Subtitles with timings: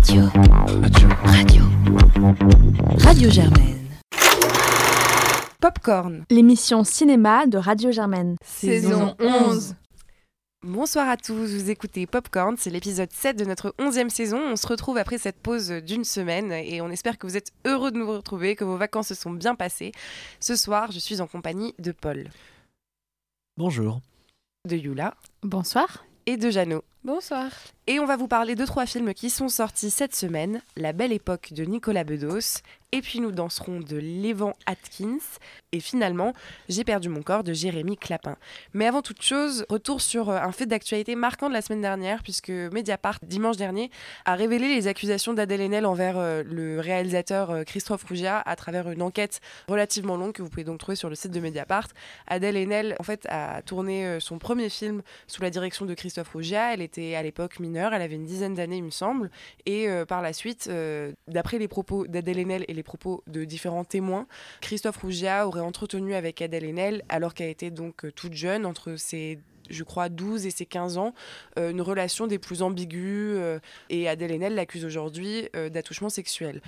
[0.00, 0.22] Radio.
[0.82, 1.08] Radio.
[1.24, 1.62] Radio.
[3.04, 3.86] Radio Germaine.
[5.60, 6.24] Popcorn.
[6.30, 8.36] L'émission cinéma de Radio Germaine.
[8.42, 9.74] Saison 11.
[10.62, 14.38] Bonsoir à tous, vous écoutez Popcorn, c'est l'épisode 7 de notre 11e saison.
[14.52, 17.90] On se retrouve après cette pause d'une semaine et on espère que vous êtes heureux
[17.90, 19.92] de nous retrouver, que vos vacances se sont bien passées.
[20.40, 22.28] Ce soir, je suis en compagnie de Paul,
[23.58, 24.00] Bonjour.
[24.66, 26.04] de Yula Bonsoir.
[26.26, 26.84] et de Jeannot.
[27.02, 27.50] Bonsoir.
[27.86, 31.12] Et on va vous parler de trois films qui sont sortis cette semaine La Belle
[31.12, 32.60] Époque de Nicolas Bedos,
[32.92, 35.18] et puis nous danserons de Lévan Atkins,
[35.72, 36.34] et finalement
[36.68, 38.36] J'ai perdu mon corps de Jérémy Clapin.
[38.74, 42.22] Mais avant toute chose, retour sur euh, un fait d'actualité marquant de la semaine dernière,
[42.22, 43.90] puisque Mediapart, dimanche dernier,
[44.24, 48.90] a révélé les accusations d'Adèle Haenel envers euh, le réalisateur euh, Christophe Rougia à travers
[48.90, 51.88] une enquête relativement longue que vous pouvez donc trouver sur le site de Mediapart.
[52.26, 56.74] Adèle Haenel, en fait, a tourné son premier film sous la direction de Christophe Rougia.
[56.74, 59.30] Elle était à l'époque mineure, elle avait une dizaine d'années, il me semble.
[59.64, 63.44] Et euh, par la suite, euh, d'après les propos d'Adèle Haenel et les propos de
[63.44, 64.26] différents témoins,
[64.60, 68.96] Christophe Rougia aurait entretenu avec Adèle Haenel, alors qu'elle était donc euh, toute jeune, entre
[68.96, 69.38] ses
[69.68, 71.14] je crois 12 et ses 15 ans,
[71.56, 76.60] une relation des plus ambiguës et Adèle Haenel l'accuse aujourd'hui d'attouchement sexuel.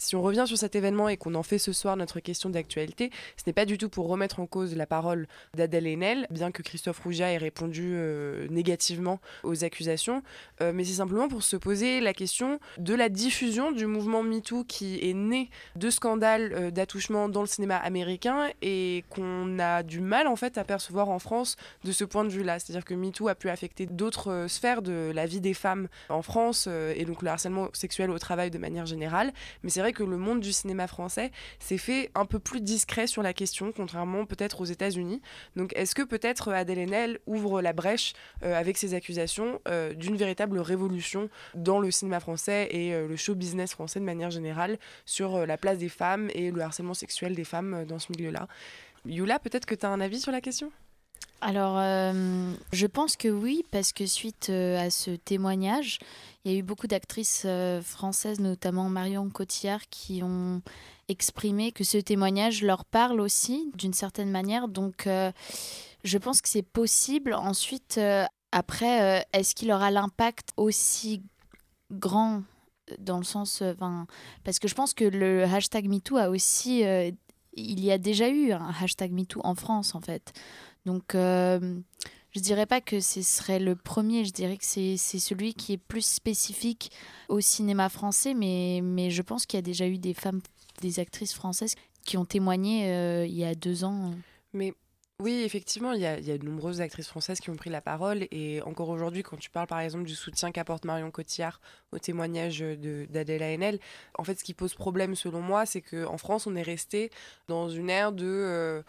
[0.00, 3.10] Si on revient sur cet événement et qu'on en fait ce soir notre question d'actualité,
[3.36, 6.62] ce n'est pas du tout pour remettre en cause la parole d'Adèle Haenel, bien que
[6.62, 10.22] Christophe Rougia ait répondu euh, négativement aux accusations,
[10.62, 14.64] euh, mais c'est simplement pour se poser la question de la diffusion du mouvement MeToo
[14.64, 20.00] qui est né de scandales euh, d'attouchement dans le cinéma américain et qu'on a du
[20.00, 22.58] mal en fait à percevoir en France de ce point de vue-là.
[22.58, 26.22] C'est-à-dire que MeToo a pu affecter d'autres euh, sphères de la vie des femmes en
[26.22, 29.32] France et donc le harcèlement sexuel au travail de manière générale.
[29.62, 33.06] Mais c'est vrai que le monde du cinéma français s'est fait un peu plus discret
[33.06, 35.20] sur la question, contrairement peut-être aux États-Unis.
[35.56, 40.16] Donc est-ce que peut-être Adèle Haenel ouvre la brèche euh, avec ses accusations euh, d'une
[40.16, 44.78] véritable révolution dans le cinéma français et euh, le show business français de manière générale
[45.04, 48.12] sur euh, la place des femmes et le harcèlement sexuel des femmes euh, dans ce
[48.12, 48.48] milieu-là?
[49.06, 50.70] Yula, peut-être que tu as un avis sur la question?
[51.42, 55.98] Alors, euh, je pense que oui, parce que suite euh, à ce témoignage,
[56.44, 60.60] il y a eu beaucoup d'actrices euh, françaises, notamment Marion Cotillard, qui ont
[61.08, 64.68] exprimé que ce témoignage leur parle aussi d'une certaine manière.
[64.68, 65.08] Donc,
[66.04, 67.34] je pense que c'est possible.
[67.34, 67.98] Ensuite,
[68.52, 71.24] après, est-ce qu'il aura l'impact aussi
[71.90, 72.44] grand
[73.00, 73.64] dans le sens,
[74.44, 76.84] parce que je pense que le hashtag MeToo a aussi,
[77.54, 80.32] il y a déjà eu un hashtag MeToo en France en fait.
[80.86, 81.78] Donc, euh,
[82.34, 85.78] je dirais pas que ce serait le premier, je dirais que c'est celui qui est
[85.78, 86.90] plus spécifique
[87.28, 90.40] au cinéma français, mais, mais je pense qu'il y a déjà eu des femmes,
[90.80, 91.74] des actrices françaises
[92.04, 94.12] qui ont témoigné euh, il y a deux ans.
[94.52, 94.74] Mais
[95.18, 97.68] oui, effectivement, il y, a, il y a de nombreuses actrices françaises qui ont pris
[97.68, 98.26] la parole.
[98.30, 101.60] Et encore aujourd'hui, quand tu parles par exemple du soutien qu'apporte Marion Cotillard
[101.92, 103.80] au témoignage d'Adèle Haenel,
[104.16, 107.10] en fait, ce qui pose problème selon moi, c'est qu'en France, on est resté
[107.48, 108.24] dans une ère de.
[108.24, 108.82] euh,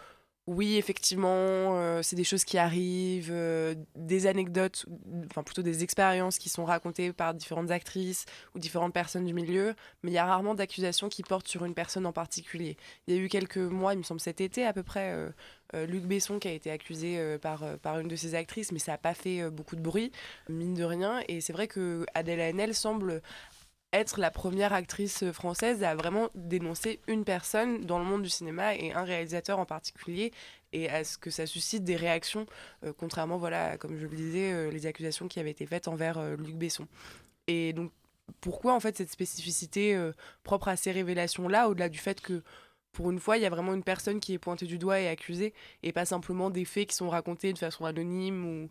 [0.48, 4.88] oui, effectivement, euh, c'est des choses qui arrivent, euh, des anecdotes,
[5.30, 8.26] enfin plutôt des expériences qui sont racontées par différentes actrices
[8.56, 11.76] ou différentes personnes du milieu, mais il y a rarement d'accusations qui portent sur une
[11.76, 12.76] personne en particulier.
[13.06, 15.86] Il y a eu quelques mois, il me semble cet été à peu près, euh,
[15.86, 18.98] Luc Besson qui a été accusé par, par une de ses actrices, mais ça n'a
[18.98, 20.12] pas fait beaucoup de bruit,
[20.50, 21.22] mine de rien.
[21.30, 23.22] Et c'est vrai que Adèle Haenel semble
[23.94, 28.76] être la première actrice française à vraiment dénoncer une personne dans le monde du cinéma
[28.76, 30.32] et un réalisateur en particulier
[30.74, 32.46] et à ce que ça suscite des réactions,
[32.86, 36.18] euh, contrairement, voilà, comme je le disais, euh, les accusations qui avaient été faites envers
[36.18, 36.88] euh, Luc Besson.
[37.48, 37.92] Et donc,
[38.40, 40.00] pourquoi en fait cette spécificité
[40.44, 42.44] propre à ces révélations-là, au-delà du fait que
[42.94, 45.10] pour une fois, il y a vraiment une personne qui est pointée du doigt et
[45.10, 45.54] accusée,
[45.84, 48.70] et pas simplement des faits qui sont racontés de façon anonyme ou...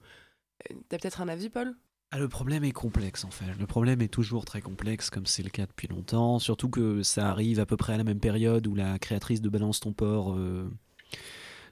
[0.88, 1.74] T'as peut-être un avis, Paul?
[2.12, 3.44] Ah, le problème est complexe en fait.
[3.58, 6.40] Le problème est toujours très complexe, comme c'est le cas depuis longtemps.
[6.40, 9.48] Surtout que ça arrive à peu près à la même période où la créatrice de
[9.48, 10.68] Balance ton port euh,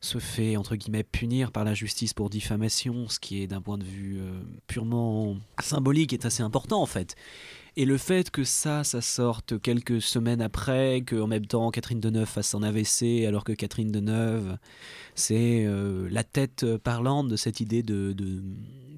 [0.01, 3.79] se fait entre guillemets punir par la justice pour diffamation, ce qui est d'un point
[3.79, 7.17] de vue euh, purement symbolique est assez important en fait.
[7.77, 12.29] Et le fait que ça, ça sorte quelques semaines après, qu'en même temps Catherine Deneuve
[12.29, 14.57] fasse un AVC, alors que Catherine Deneuve,
[15.17, 18.15] c'est euh, la tête parlante de cette idée de,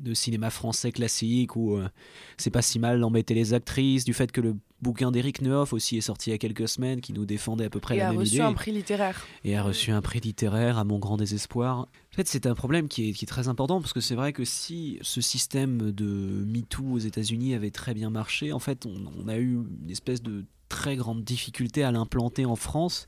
[0.01, 1.89] de cinéma français classique où euh,
[2.37, 5.97] c'est pas si mal d'embêter les actrices, du fait que le bouquin d'Éric Nehoff aussi
[5.97, 8.09] est sorti il y a quelques semaines, qui nous défendait à peu près Et la
[8.09, 9.27] a même reçu idée un prix littéraire.
[9.45, 11.81] et a reçu un prix littéraire à mon grand désespoir.
[11.81, 14.33] En fait, c'est un problème qui est, qui est très important parce que c'est vrai
[14.33, 18.95] que si ce système de MeToo aux États-Unis avait très bien marché, en fait, on,
[19.23, 23.07] on a eu une espèce de très grande difficulté à l'implanter en France,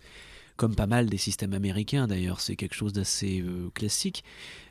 [0.56, 4.24] comme pas mal des systèmes américains d'ailleurs, c'est quelque chose d'assez euh, classique.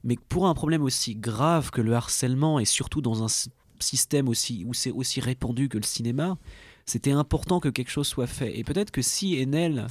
[0.04, 3.50] Mais pour un problème aussi grave que le harcèlement et surtout dans un
[3.80, 6.38] système aussi où c'est aussi répandu que le cinéma,
[6.86, 8.58] c'était important que quelque chose soit fait.
[8.58, 9.88] Et peut-être que si Enel,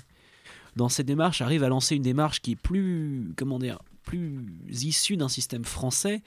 [0.76, 5.16] dans cette démarche, arrive à lancer une démarche qui est plus, comment dire, plus issue
[5.16, 6.22] d'un système français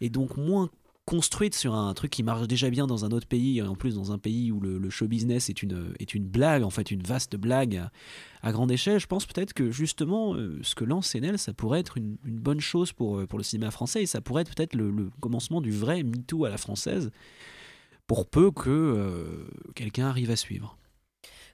[0.00, 0.70] et donc moins
[1.08, 4.12] construite sur un truc qui marche déjà bien dans un autre pays, en plus dans
[4.12, 7.34] un pays où le, show business est une, est une blague, en fait une vaste
[7.34, 7.82] blague
[8.42, 11.80] à, grande échelle, je pense peut-être que justement euh, ce que lance Enel, ça pourrait
[11.80, 14.74] être une, bonne chose pour, euh, pour le cinéma français et ça pourrait être peut-être
[14.74, 17.10] le, commencement du vrai MeToo à la française,
[18.06, 20.76] pour peu que euh, quelqu'un arrive à suivre.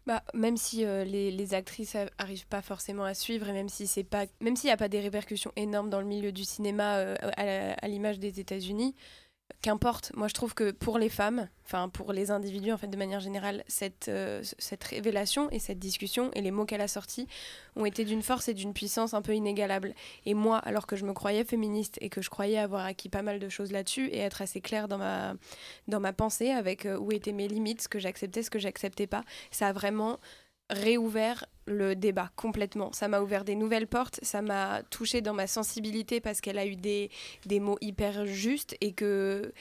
[0.05, 4.27] Bah, même si les, actrices arrivent pas forcément à suivre et même si c'est pas
[4.41, 8.19] même s'il n'y a pas des répercussions énormes dans le milieu du cinéma à l'image
[8.19, 8.95] des États-Unis
[9.65, 12.97] qu'importe, moi je trouve que pour les femmes, enfin pour les individus en fait de
[12.99, 17.27] manière générale, cette, euh, cette révélation et cette discussion et les mots qu'elle a sortis
[17.75, 19.95] ont été d'une force et d'une puissance un peu inégalable.
[20.27, 23.23] Et moi, alors que je me croyais féministe et que je croyais avoir acquis pas
[23.23, 25.35] mal de choses là-dessus et être assez claire dans ma,
[25.89, 29.07] dans ma pensée avec euh, où étaient mes limites, ce que j'acceptais, ce que j'acceptais
[29.07, 30.21] pas, ça a vraiment
[30.71, 32.93] réouvert le débat complètement.
[32.93, 36.67] Ça m'a ouvert des nouvelles portes, ça m'a touché dans ma sensibilité parce qu'elle a
[36.67, 37.11] eu des,
[37.47, 39.53] des mots hyper justes et que,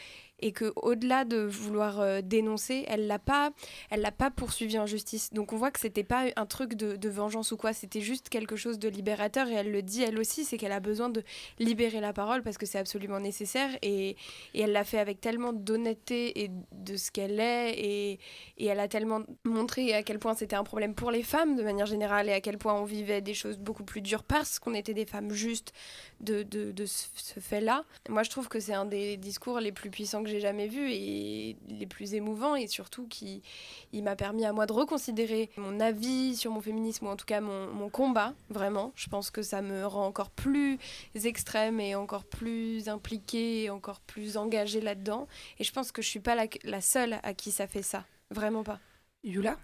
[0.44, 3.52] et que au-delà de vouloir euh, dénoncer, elle l'a pas,
[3.90, 5.32] elle l'a pas poursuivi en justice.
[5.32, 8.58] Donc on voit que c'était pas un truc de, vengeance ou quoi, c'était juste quelque
[8.58, 11.24] chose de libérateur et elle le dit elle aussi, c'est qu'elle a besoin de
[11.60, 14.18] libérer la parole parce que c'est absolument nécessaire et,
[14.54, 18.20] et elle l'a fait avec tellement d'honnêteté et de ce qu'elle est et,
[18.58, 21.64] et elle a tellement montré à quel point c'était un problème pour les femmes de
[21.64, 24.74] manière générale et à quel point on vivait des choses beaucoup plus dures parce qu'on
[24.74, 25.72] était des femmes justes
[26.20, 27.86] de, de, de ce, ce fait-là.
[28.10, 30.92] Moi je trouve que c'est un des discours les plus puissants que j'ai jamais vu
[30.92, 33.44] et les plus émouvants et surtout qui
[33.92, 37.26] il m'a permis à moi de reconsidérer mon avis sur mon féminisme ou en tout
[37.26, 38.92] cas mon, mon, combat vraiment.
[38.96, 40.80] Je pense que ça me rend encore plus
[41.24, 45.28] extrême et encore plus impliquée et encore plus engagée là-dedans.
[45.60, 48.06] Et je pense que je suis pas la, la seule à qui ça fait ça
[48.32, 48.80] vraiment pas.
[49.24, 49.58] Yula?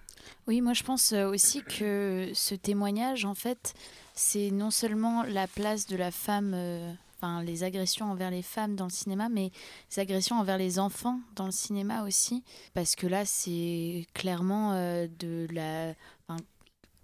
[0.48, 3.74] Oui, moi je pense euh, aussi que ce témoignage, en fait,
[4.13, 8.75] c'est non seulement la place de la femme euh, enfin, les agressions envers les femmes
[8.75, 9.51] dans le cinéma, mais
[9.92, 12.44] les agressions envers les enfants dans le cinéma aussi,
[12.74, 15.94] parce que là, c'est clairement euh, de la...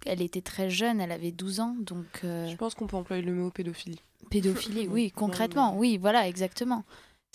[0.06, 2.06] elle était très jeune, elle avait 12 ans, donc...
[2.24, 4.00] Euh, Je pense qu'on peut employer le mot pédophilie.
[4.30, 6.84] Pédophilie, oui, concrètement, oui, voilà, exactement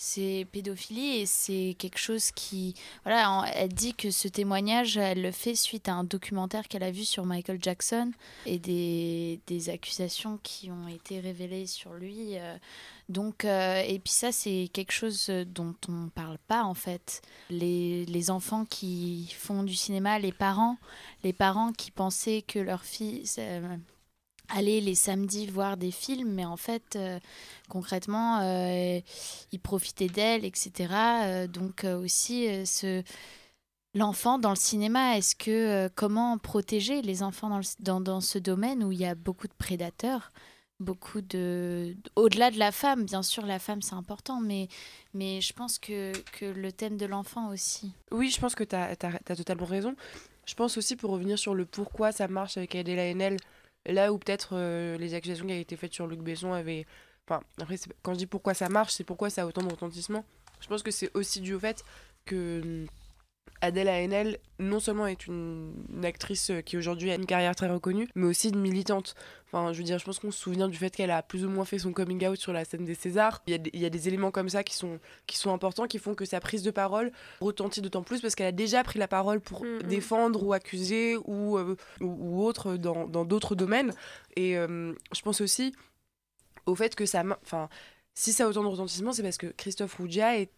[0.04, 5.30] c'est pédophilie et c'est quelque chose qui voilà elle dit que ce témoignage elle le
[5.30, 8.10] fait suite à un documentaire qu'elle a vu sur Michael Jackson
[8.44, 12.56] et des, des accusations qui ont été révélées sur lui euh.
[13.08, 18.04] donc euh, et puis ça c'est quelque chose dont on parle pas en fait les,
[18.06, 20.78] les enfants qui font du cinéma les parents
[21.22, 23.24] les parents qui pensaient que leur fille
[24.52, 27.18] aller les samedis voir des films, mais en fait, euh,
[27.68, 29.00] concrètement, euh,
[29.50, 30.92] ils profitaient d'elle, etc.
[31.24, 33.02] Euh, donc aussi, ce...
[33.94, 38.84] l'enfant dans le cinéma, est-ce que comment protéger les enfants dans, dans, dans, ce domaine
[38.84, 40.30] où il y a beaucoup de prédateurs
[40.80, 43.04] beaucoup de au-delà de la femme?
[43.04, 44.66] Bien sûr la femme c'est important mais
[45.14, 47.92] mais je pense que, que le thème de l'enfant aussi.
[48.10, 48.96] Oui je pense que tu as,
[49.36, 49.94] totalement raison.
[50.44, 53.36] Je pense aussi pour revenir sur le pourquoi ça marche avec Adela Haenel
[53.86, 56.86] Là où peut-être euh, les accusations qui avaient été faites sur Luc Besson avaient.
[57.26, 60.24] Enfin, après, quand je dis pourquoi ça marche, c'est pourquoi ça a autant de retentissement.
[60.60, 61.84] Je pense que c'est aussi dû au fait
[62.24, 62.86] que
[63.62, 68.08] Adèle Haenel, non seulement est une, actrice euh, qui aujourd'hui a une carrière très reconnue,
[68.16, 69.14] mais aussi une militante.
[69.46, 71.48] Enfin, je veux dire, je pense qu'on se souvient du fait qu'elle a plus ou
[71.48, 73.40] moins fait son coming out sur la scène des Césars.
[73.46, 75.86] Il y a, il y a des éléments comme ça qui sont, qui sont importants,
[75.86, 78.98] qui font que sa prise de parole retentit d'autant plus parce qu'elle a déjà pris
[78.98, 79.82] la parole pour mm, mm.
[79.84, 83.92] défendre ou accuser ou, euh, ou, autre dans d'autres domaines.
[84.34, 85.72] Et euh, je pense aussi
[86.66, 87.22] au fait que ça.
[87.42, 87.68] Enfin,
[88.14, 90.50] si ça a autant de retentissement, c'est parce que Christophe Rougia est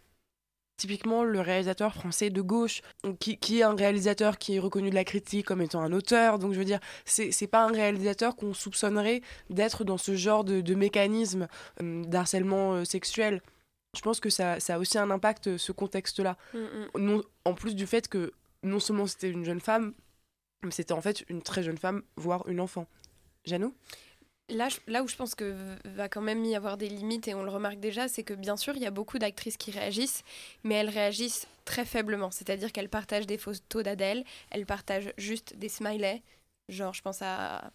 [0.77, 2.81] typiquement le réalisateur français de gauche,
[3.19, 6.39] qui, qui, est un réalisateur qui est reconnu de la critique comme étant un auteur.
[6.39, 10.43] Donc je veux dire, c'est, c'est pas un réalisateur qu'on soupçonnerait d'être dans ce genre
[10.43, 11.47] de, de mécanisme
[11.81, 13.41] euh, d'harcèlement euh, sexuel.
[13.95, 16.37] Je pense que ça, ça, a aussi un impact, ce contexte-là.
[16.53, 16.87] Mm, mm.
[16.99, 19.93] Non, en plus du fait que non seulement c'était une jeune femme,
[20.63, 22.87] mais c'était en fait une très jeune femme, voire une enfant.
[23.45, 23.73] Jeannot?
[24.49, 27.43] Là, là où je pense que va quand même y avoir des limites, et on
[27.43, 30.23] le remarque déjà, c'est que bien sûr, il y a beaucoup d'actrices qui réagissent,
[30.63, 32.29] mais elles réagissent très faiblement.
[32.29, 36.21] C'est-à-dire qu'elles partagent des photos d'Adèle, elles partagent juste des smileys.
[36.69, 37.71] Genre, je pense à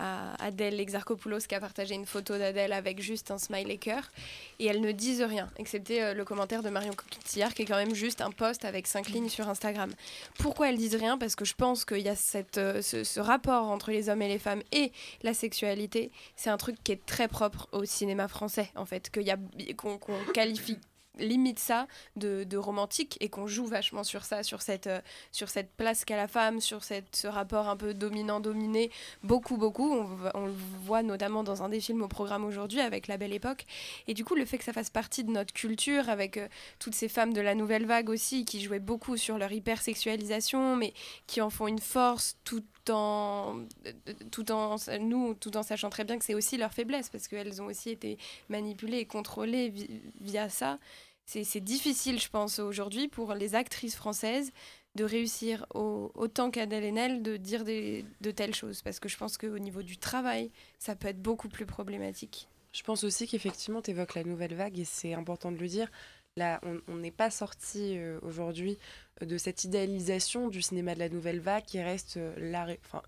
[0.00, 4.10] à Adèle Exarchopoulos qui a partagé une photo d'Adèle avec juste un smiley cœur.
[4.58, 7.76] Et elles ne disent rien, excepté euh, le commentaire de Marion Cotillard qui est quand
[7.76, 9.92] même juste un post avec cinq lignes sur Instagram.
[10.38, 11.18] Pourquoi elles disent rien?
[11.18, 14.28] Parce que je pense qu'il y a cette, euh, ce, rapport entre les hommes et
[14.28, 14.92] les femmes et
[15.22, 16.10] la sexualité.
[16.36, 19.36] C'est un truc qui est très propre au cinéma français, en fait, qu'il y a,
[19.76, 19.98] qu'on,
[20.32, 20.78] qualifie
[21.18, 21.86] limite ça
[22.16, 25.00] de, de romantique et qu'on joue vachement sur ça, sur cette, euh,
[25.32, 28.90] sur cette place qu'a la femme, sur cette, ce rapport un peu dominant-dominé,
[29.22, 29.92] beaucoup, beaucoup.
[30.34, 33.66] On, le voit notamment dans un des films au programme aujourd'hui avec La Belle Époque.
[34.06, 36.48] Et du coup, le fait que ça fasse partie de notre culture, avec euh,
[36.78, 40.94] toutes ces femmes de la nouvelle vague aussi, qui jouaient beaucoup sur leur hypersexualisation, mais
[41.26, 42.36] qui en font une force
[42.84, 47.60] tout en nous tout en sachant très bien que c'est aussi leur faiblesse parce qu'elles
[47.62, 48.18] ont aussi été
[48.48, 50.78] manipulées et contrôlées vi- via ça
[51.26, 54.50] c'est difficile je pense aujourd'hui pour les actrices françaises
[54.96, 59.38] de réussir au- autant qu'Adèle Haenel de dire de telles choses parce que je pense
[59.38, 63.90] qu'au niveau du travail ça peut être beaucoup plus problématique Je pense aussi qu'effectivement, tu
[63.90, 65.88] évoques la nouvelle vague et c'est important de le dire.
[66.36, 68.78] Là, on n'est pas sorti euh, aujourd'hui
[69.20, 73.02] euh, de cette idéalisation du cinéma de la nouvelle vague qui reste euh, la enfin,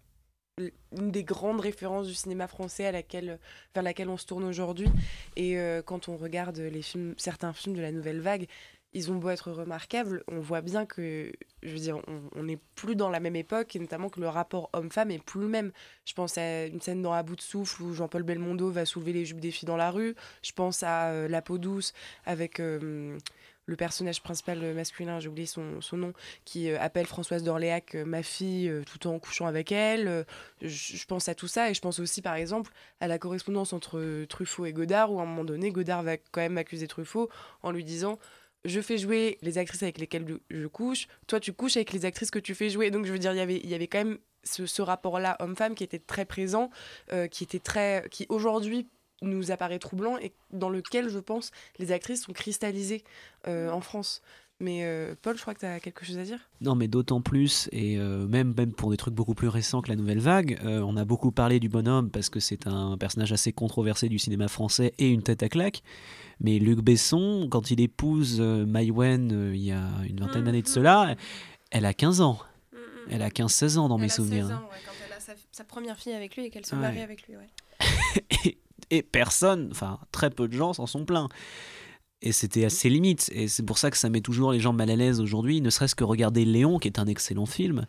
[0.59, 4.88] une des grandes références du cinéma français vers laquelle on se tourne aujourd'hui.
[5.35, 8.47] Et quand on regarde les films, certains films de la nouvelle vague,
[8.94, 11.32] ils ont beau être remarquables, on voit bien que,
[11.62, 12.00] je veux dire,
[12.37, 15.40] on- n'est plus dans la même époque, et notamment que le rapport homme-femme est plus
[15.40, 15.72] le même.
[16.04, 19.12] Je pense à une scène dans À bout de souffle où Jean-Paul Belmondo va soulever
[19.12, 20.14] les jupes des filles dans la rue.
[20.42, 21.92] Je pense à euh, La peau douce
[22.26, 23.16] avec euh,
[23.66, 26.12] le personnage principal masculin, j'ai oublié son, son nom,
[26.44, 30.26] qui euh, appelle Françoise d'Orléac ma fille tout en couchant avec elle.
[30.61, 33.72] Je, je pense à tout ça et je pense aussi par exemple à la correspondance
[33.72, 37.30] entre Truffaut et Godard où à un moment donné Godard va quand même accuser Truffaut
[37.62, 38.18] en lui disant
[38.64, 42.31] je fais jouer les actrices avec lesquelles je- couche, toi tu couches avec les actrices
[42.31, 42.90] que tu fais jouer.
[42.90, 45.37] Donc je veux dire, il y avait, il y avait quand même ce, ce rapport-là
[45.40, 46.71] homme-femme qui était très présent,
[47.12, 48.88] euh, qui était très, qui aujourd'hui
[49.21, 53.04] nous apparaît troublant et dans lequel je pense les actrices sont cristallisées
[53.47, 54.21] euh, en France.
[54.62, 56.38] Mais euh, Paul, je crois que tu as quelque chose à dire?
[56.61, 59.88] Non, mais d'autant plus, et euh, même, même pour des trucs beaucoup plus récents que
[59.88, 63.33] la nouvelle vague, euh, on a beaucoup parlé du bonhomme parce que c'est un personnage
[63.33, 65.83] assez controversé du cinéma français et une tête à claque.
[66.38, 70.62] Mais Luc Besson, quand il épouse euh, Maïwen euh, il y a une vingtaine d'années
[70.62, 71.16] de cela,
[71.73, 72.38] elle a 15 ans.
[73.11, 74.47] Elle a 15-16 ans dans mes souvenirs.
[74.49, 76.83] quand elle a sa, sa première fille avec lui et qu'elle se Ouais.
[76.83, 77.49] marie avec lui ouais.
[78.45, 78.59] et,
[78.90, 81.28] et personne, enfin très peu de gens s'en sont plaints.
[82.23, 83.31] Et c'était assez limite.
[83.35, 85.71] Et c'est pour ça que ça met toujours les gens mal à l'aise aujourd'hui, ne
[85.71, 87.87] serait-ce que regarder Léon, qui est un excellent film.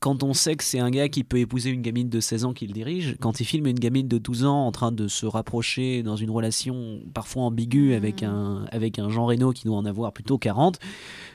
[0.00, 2.52] Quand on sait que c'est un gars qui peut épouser une gamine de 16 ans
[2.52, 5.26] qui le dirige, quand il filme une gamine de 12 ans en train de se
[5.26, 9.84] rapprocher dans une relation parfois ambiguë avec un, avec un Jean Reno qui doit en
[9.84, 10.80] avoir plutôt 40,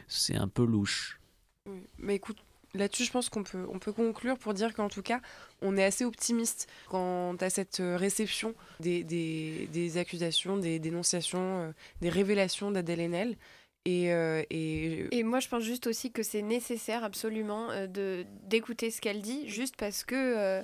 [0.08, 1.20] c'est un peu louche.
[1.98, 2.38] Mais écoute,
[2.76, 5.22] là-dessus, je pense qu'on peut, on peut conclure pour dire qu'en tout cas,
[5.62, 11.72] on est assez optimiste quant à cette euh, réception des, des, accusations, des dénonciations, euh,
[12.02, 13.38] des révélations d'Adèle Haenel.
[13.86, 18.26] Et, euh, et, Et moi, je pense juste aussi que c'est nécessaire absolument euh, de
[18.44, 20.64] d'écouter ce qu'elle dit, juste parce que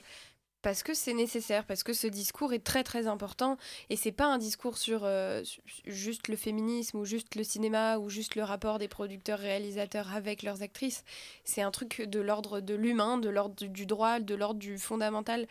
[0.61, 3.57] parce que c'est nécessaire, parce que ce discours est très très important
[3.89, 5.43] et c'est pas un discours sur euh,
[5.85, 10.43] juste le féminisme ou juste le cinéma ou juste le rapport des producteurs réalisateurs avec
[10.43, 11.03] leurs actrices.
[11.43, 15.47] C'est un truc de l'ordre de l'humain, de l'ordre du droit, de l'ordre du fondamental.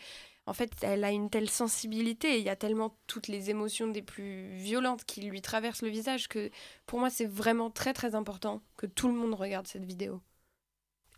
[0.47, 4.01] En fait, elle a une telle sensibilité, il y a tellement toutes les émotions des
[4.01, 6.49] plus violentes qui lui traversent le visage que
[6.87, 10.21] pour moi, c'est vraiment très très important que tout le monde regarde cette vidéo.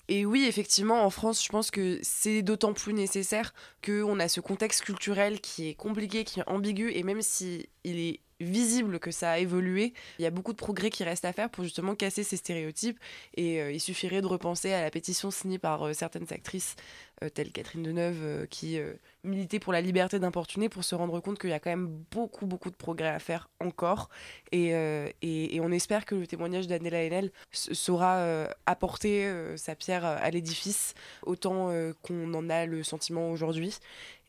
[0.10, 4.42] Et oui, effectivement, en France, je pense que c'est d'autant plus nécessaire qu'on a ce
[4.42, 9.12] contexte culturel qui est compliqué, qui est ambigu, et même si il est visible que
[9.12, 11.96] ça a évolué, il y a beaucoup de progrès qui restent à faire pour justement
[11.96, 13.00] casser ces stéréotypes.
[13.36, 16.76] Et euh, il suffirait de repenser à la pétition signée par euh, certaines actrices,
[17.24, 18.80] euh, telles Catherine Deneuve, qui
[19.24, 22.46] militaient pour la liberté d'importuner, pour se rendre compte qu'il y a quand même beaucoup,
[22.46, 24.10] beaucoup de progrès à faire encore.
[24.52, 24.74] Et,
[25.62, 30.94] on espère que le témoignage d'Anela Haenel s- saura apporter sa pierre à l'édifice,
[31.26, 31.72] autant
[32.02, 33.78] qu'on en a le sentiment aujourd'hui.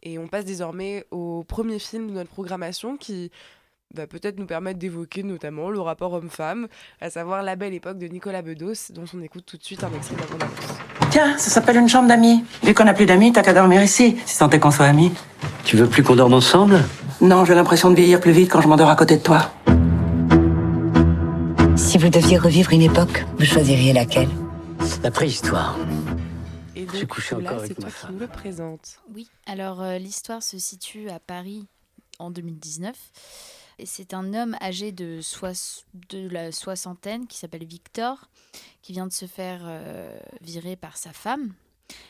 [0.04, 3.33] Et on passe désormais au premier film de notre programmation qui
[3.94, 6.66] va peut-être nous permettre d'évoquer notamment le rapport homme-femme,
[7.00, 9.92] à savoir La Belle Époque de Nicolas Bedos, dont on écoute tout de suite un
[9.94, 11.10] extrait de la bande-annonce.
[11.10, 12.44] Tiens, ça s'appelle une chambre d'amis.
[12.62, 15.12] Vu qu'on n'a plus d'amis, t'as qu'à dormir ici, si tant est qu'on soit amis.
[15.64, 16.82] Tu veux plus qu'on dorme ensemble?
[17.20, 19.52] Non, j'ai l'impression de vieillir plus vite quand je m'endors à côté de toi.
[21.76, 24.28] Si vous deviez revivre une époque, vous choisiriez laquelle?
[25.02, 25.76] La préhistoire.
[26.76, 28.10] Et J'ai donc, couché là, encore c'est avec toi ma qui femme.
[28.14, 28.98] nous le présente.
[29.14, 31.66] Oui, alors euh, l'histoire se situe à Paris
[32.18, 32.94] en 2019.
[33.83, 35.21] C'est un homme âgé de,
[36.31, 38.28] la soixantaine qui s'appelle Victor,
[38.83, 41.54] qui vient de se faire euh, virer par sa femme.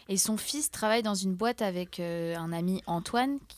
[0.08, 3.38] Et son fils travaille dans une boîte avec euh, un ami Antoine.
[3.48, 3.56] qui-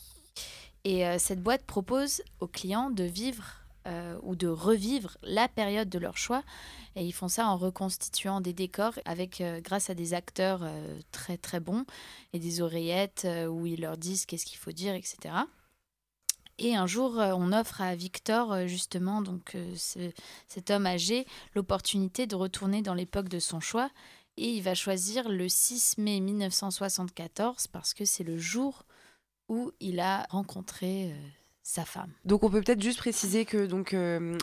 [0.85, 3.45] Et euh, cette boîte propose aux clients de vivre
[4.25, 6.43] ou de revivre la période de leur choix.
[6.97, 10.69] Et ils font ça en reconstituant des décors avec, grâce à des acteurs
[11.13, 11.85] très très bons
[12.33, 15.37] et des oreillettes où ils leur disent qu'est-ce qu'il faut dire, etc.
[16.59, 20.11] Et un jour, euh, on offre à Victor, euh, justement, donc euh, ce-
[20.49, 23.91] cet homme âgé, l'opportunité de retourner dans l'époque de son choix.
[24.39, 28.85] Et il va choisir le 6 mai 1974 parce que c'est le jour
[29.49, 31.15] où il a rencontré
[31.63, 32.11] sa femme.
[32.25, 33.97] Donc on peut peut-être juste préciser que donc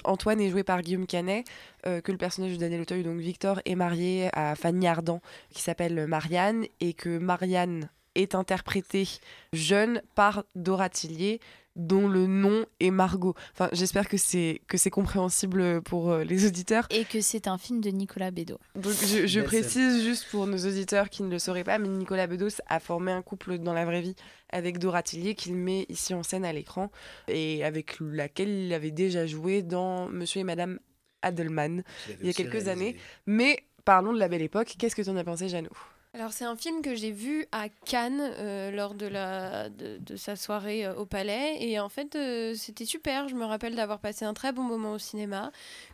[0.03, 1.45] Antoine est joué par Guillaume Canet,
[1.83, 6.07] que le personnage de Daniel Auteuil, donc Victor, est marié à Fanny Ardant, qui s'appelle
[6.07, 9.07] Marianne, et que Marianne est interprétée
[9.53, 11.39] jeune par Dora Tillier,
[11.75, 13.33] dont le nom est Margot.
[13.53, 16.87] Enfin, j'espère que c'est que c'est compréhensible pour euh, les auditeurs.
[16.89, 18.59] Et que c'est un film de Nicolas Bédot.
[18.75, 22.61] Donc je, précise juste pour nos auditeurs qui ne le sauraient pas, mais Nicolas Bedos
[22.67, 24.15] a formé un couple dans la vraie vie
[24.49, 26.91] avec Dora Tillier qu'il met ici en scène à l'écran
[27.27, 30.79] et avec laquelle il avait déjà joué dans Monsieur et Madame
[31.23, 31.83] Adelman
[32.21, 32.97] il y a quelques années.
[33.25, 34.75] Mais parlons de la belle époque.
[34.77, 35.71] Qu'est-ce que tu en as pensé, Jeannot?
[36.15, 40.35] Alors c'est un film que j'ai vu à Cannes euh, lors de, la, de, sa
[40.35, 43.27] soirée euh, au Palais et en fait euh, c'était super.
[43.29, 45.51] Je me rappelle d'avoir passé un très bon moment au cinéma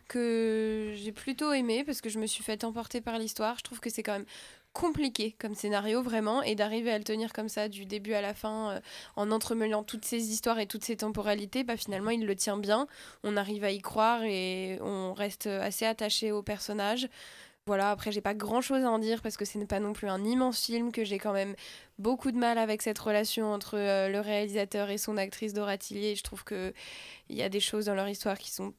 [0.08, 3.56] que j'ai plutôt aimé parce que je me suis fait emporter par l'histoire.
[3.56, 4.26] Je trouve que c'est quand même
[4.74, 8.34] compliqué comme scénario vraiment et d'arriver à le tenir comme ça du début à la
[8.34, 8.80] fin
[9.16, 12.86] en entremêlant toutes ces histoires et toutes ces temporalités bah finalement il le tient bien
[13.24, 17.08] on arrive à y croire et on reste assez attaché au personnage
[17.66, 19.92] voilà, après, j'ai pas grand chose à en dire parce que ce n'est pas non
[19.92, 21.54] plus un immense film, que j'ai quand même
[21.98, 26.16] beaucoup de mal avec cette relation entre euh, le réalisateur et son actrice Dora Tillier.
[26.16, 26.72] Je trouve qu'il
[27.28, 28.74] y a des choses dans leur histoire qui sont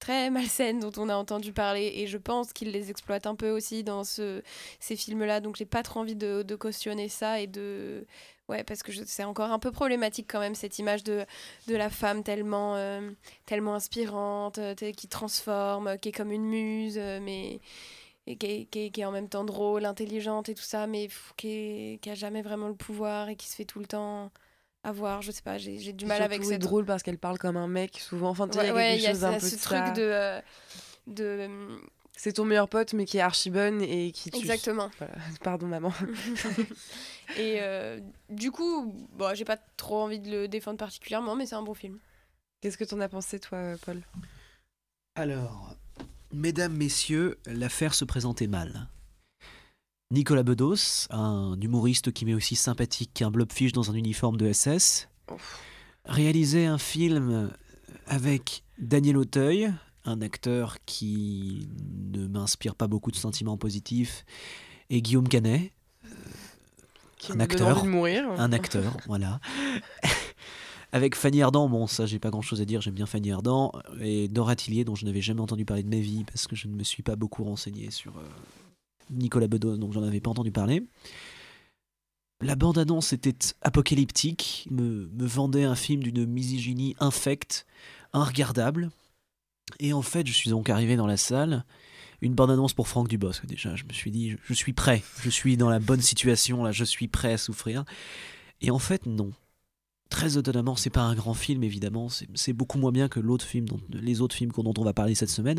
[0.00, 3.50] très malsaines dont on a entendu parler et je pense qu'ils les exploitent un peu
[3.50, 4.42] aussi dans ce,
[4.80, 5.40] ces films-là.
[5.40, 8.06] Donc, j'ai pas trop envie de, cautionner ça et de.
[8.48, 11.24] Ouais, parce que c'est encore un peu problématique quand même cette image de,
[11.66, 13.10] la femme tellement, euh,
[13.46, 17.60] tellement inspirante, euh, qui transforme, qui est comme une muse, mais
[18.26, 20.86] et qui est, qui est- qui est en même temps drôle, intelligente et tout ça,
[20.86, 23.86] mais qui, est- qui a jamais vraiment le pouvoir et qui se fait tout le
[23.86, 24.30] temps
[24.82, 25.22] avoir.
[25.22, 26.60] Je sais pas, j'ai j'ai du mal avec C'est cette.
[26.62, 28.30] drôle parce qu'elle parle comme un mec souvent.
[28.30, 29.60] Enfin, il y a Ouais, quelque il y a chose un ça- peu ce de
[29.60, 29.90] truc ça.
[29.92, 30.02] de.
[30.02, 30.40] euh,
[31.06, 31.78] de...
[32.16, 34.38] C'est ton meilleur pote, mais qui est archi bonne et qui tue.
[34.38, 34.88] Exactement.
[34.98, 35.14] Voilà.
[35.42, 35.92] Pardon, maman.
[37.36, 37.98] et euh,
[38.30, 41.74] du coup, bon, j'ai pas trop envie de le défendre particulièrement, mais c'est un bon
[41.74, 41.98] film.
[42.60, 44.00] Qu'est-ce que t'en as pensé, toi, Paul?
[45.16, 45.76] Alors,
[46.34, 48.88] mesdames, messieurs, l'affaire se présentait mal.
[50.10, 55.08] Nicolas Bedos, un humoriste qui m'est aussi sympathique qu'un blobfish dans un uniforme de SS,
[56.04, 57.50] réalisait un film
[58.06, 59.72] avec Daniel Auteuil,
[60.04, 61.68] un acteur qui
[62.12, 64.24] ne m'inspire pas beaucoup de sentiments positifs,
[64.90, 65.72] et Guillaume Canet,
[67.16, 68.30] Qui un acteur, envie de mourir.
[68.30, 69.40] un acteur, voilà.
[70.94, 73.72] Avec Fanny Ardant, bon, ça, j'ai pas grand chose à dire, j'aime bien Fanny Ardant,
[74.00, 76.68] et Dora Tillier, dont je n'avais jamais entendu parler de ma vie, parce que je
[76.68, 78.22] ne me suis pas beaucoup renseigné sur euh,
[79.10, 80.84] Nicolas Bedos, donc j'en avais pas entendu parler.
[82.40, 87.66] La bande-annonce était apocalyptique, me, me vendait un film d'une misogynie infecte,
[88.12, 88.92] inregardable.
[89.80, 91.64] Et en fait, je suis donc arrivé dans la salle,
[92.20, 93.74] une bande-annonce pour Franck Dubosc déjà.
[93.74, 96.70] Je me suis dit, je, je suis prêt, je suis dans la bonne situation, là,
[96.70, 97.84] je suis prêt à souffrir.
[98.60, 99.32] Et en fait, non.
[100.14, 103.68] Très étonnamment, c'est pas un grand film, évidemment, c'est beaucoup moins bien que l'autre film
[103.68, 105.58] dont- les autres films dont on va parler cette semaine.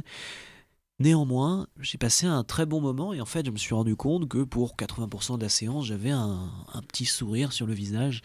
[0.97, 4.29] Néanmoins, j'ai passé un très bon moment et en fait, je me suis rendu compte
[4.29, 6.53] que pour 80% de la séance, j'avais un,
[6.87, 8.21] petit sourire sur le visage,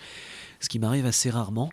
[0.60, 1.68] ce qui m'arrive assez rarement.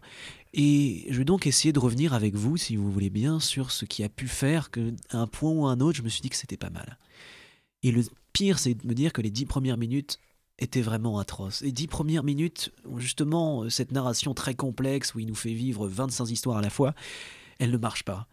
[0.55, 3.85] Et je vais donc essayer de revenir avec vous, si vous voulez bien, sur ce
[3.85, 6.21] qui a pu faire que, à un point ou à un autre, je me suis
[6.21, 6.97] dit que c'était pas mal.
[7.83, 10.17] Et le pire, c'est de me dire que les dix premières minutes
[10.59, 11.61] étaient vraiment atroces.
[11.61, 16.29] Les dix premières minutes, justement, cette narration très complexe où il nous fait vivre 25
[16.29, 16.93] histoires à la fois,
[17.59, 18.27] elle ne marche pas.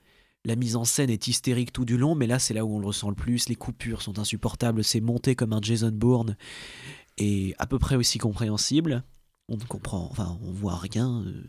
[0.46, 2.78] La mise en scène est hystérique tout du long, mais là, c'est là où on
[2.78, 3.48] le ressent le plus.
[3.48, 6.36] Les coupures sont insupportables, c'est monté comme un Jason Bourne
[7.16, 9.04] et à peu près aussi compréhensible.
[9.48, 11.22] On ne comprend, enfin, on voit rien.
[11.26, 11.44] euh.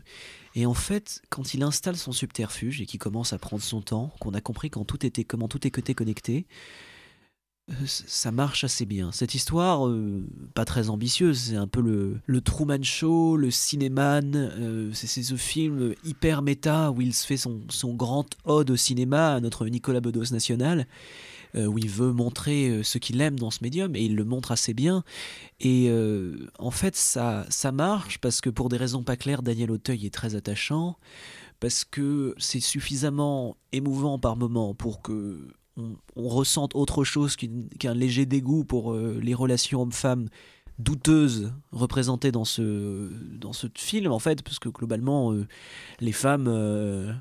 [0.54, 4.14] Et en fait, quand il installe son subterfuge et qu'il commence à prendre son temps,
[4.20, 6.95] qu'on a compris quand tout était, comment tout était connecté, euh,
[7.86, 9.10] ça marche assez bien.
[9.12, 10.24] Cette histoire, euh,
[10.54, 15.94] pas très ambitieuse, c'est un peu le, Truman Show, le Cinéman, euh, c'est ce film
[16.04, 20.32] hyper méta où il se fait son, grand ode au cinéma à notre Nicolas Bedos
[20.32, 20.86] national,
[21.56, 24.24] euh, où il veut montrer euh, ce qu'il aime dans ce médium, et il le
[24.24, 25.04] montre assez bien.
[25.60, 29.70] Et euh, en fait, ça, ça marche parce que pour des raisons pas claires, Daniel
[29.70, 30.98] Auteuil est très attachant,
[31.58, 38.26] parce que c'est suffisamment émouvant par moment pour que on, ressente autre chose qu'un léger
[38.26, 40.28] dégoût pour euh, les relations hommes-femmes
[40.78, 43.10] douteuses représentées dans ce,
[43.74, 45.46] film, en fait, parce que globalement, euh,
[46.00, 47.12] les femmes, euh,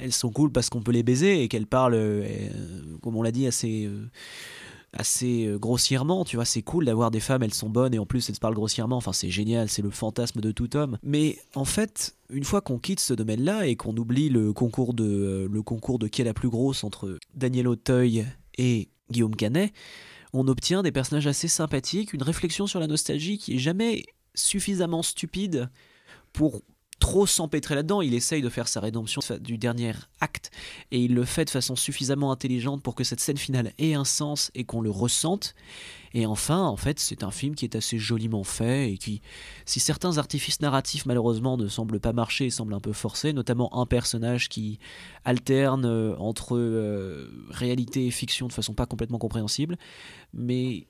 [0.00, 2.26] elles sont cool parce qu'on peut les baiser et qu'elles parlent,
[3.02, 3.88] comme on l'a dit, assez,
[4.96, 8.06] assez euh, grossièrement, tu vois, c'est cool d'avoir des femmes, elles sont bonnes et en
[8.06, 10.98] plus elles se parlent grossièrement, enfin c'est génial, c'est le fantasme de tout homme.
[11.02, 15.48] Mais en fait, une fois qu'on quitte ce domaine-là et qu'on oublie le concours de
[15.52, 18.26] euh, qui est la plus grosse entre Daniel Auteuil
[18.58, 19.72] et Guillaume Canet,
[20.32, 24.04] on obtient des personnages assez sympathiques, une réflexion sur la nostalgie qui est jamais
[24.34, 25.70] suffisamment stupide
[26.32, 26.62] pour
[26.98, 28.02] trop s'empêtrer là-dedans.
[28.02, 30.50] Il essaye de faire sa rédemption du dernier acte
[30.90, 34.04] et il le fait de façon suffisamment intelligente pour que cette scène finale ait un
[34.04, 35.54] sens et qu'on le ressente.
[36.16, 39.20] Et enfin, en fait, c'est un film qui est assez joliment fait et qui,
[39.66, 43.76] si certains artifices narratifs malheureusement ne semblent pas marcher et semblent un peu forcés, notamment
[43.76, 44.78] un personnage qui
[45.24, 49.76] alterne euh, entre euh, réalité et fiction de façon pas complètement compréhensible,
[50.32, 50.86] mais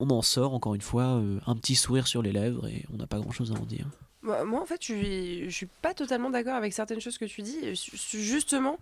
[0.00, 2.98] on en sort encore une fois euh, un petit sourire sur les lèvres et on
[2.98, 3.88] n'a pas grand-chose à en dire.
[4.22, 7.74] Moi, en fait, je suis, suis pas totalement d'accord avec certaines choses que tu dis.
[7.74, 8.78] Justement,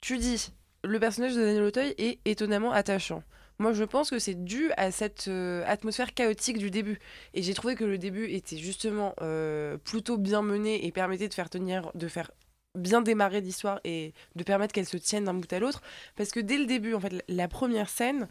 [0.00, 0.52] tu dis
[0.84, 3.22] le personnage de Daniel Auteuil est étonnamment attachant.
[3.58, 6.98] Moi, je pense que c'est dû à cette euh, atmosphère chaotique du début.
[7.34, 11.34] Et j'ai trouvé que le début était justement euh, plutôt bien mené et permettait de
[11.34, 12.30] faire tenir, de faire
[12.74, 15.82] bien démarrer l'histoire et de permettre qu'elle se tienne d'un bout à l'autre.
[16.16, 18.28] Parce que dès le début, en fait, la première scène,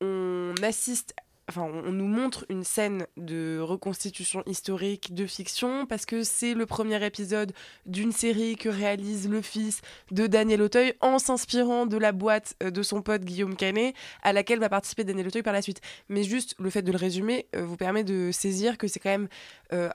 [0.00, 1.14] on assiste
[1.58, 7.04] on nous montre une scène de reconstitution historique de fiction parce que c'est le premier
[7.04, 7.52] épisode
[7.86, 12.70] d'une série que réalise le fils de Daniel Auteuil en s'inspirant de la boîte euh,
[12.70, 15.80] de son pote Guillaume Canet à laquelle va participer Daniel Auteuil par la suite.
[16.08, 19.10] Mais juste le fait de le résumer euh, vous permet de saisir que c'est quand
[19.10, 19.28] même
[19.72, 19.90] euh,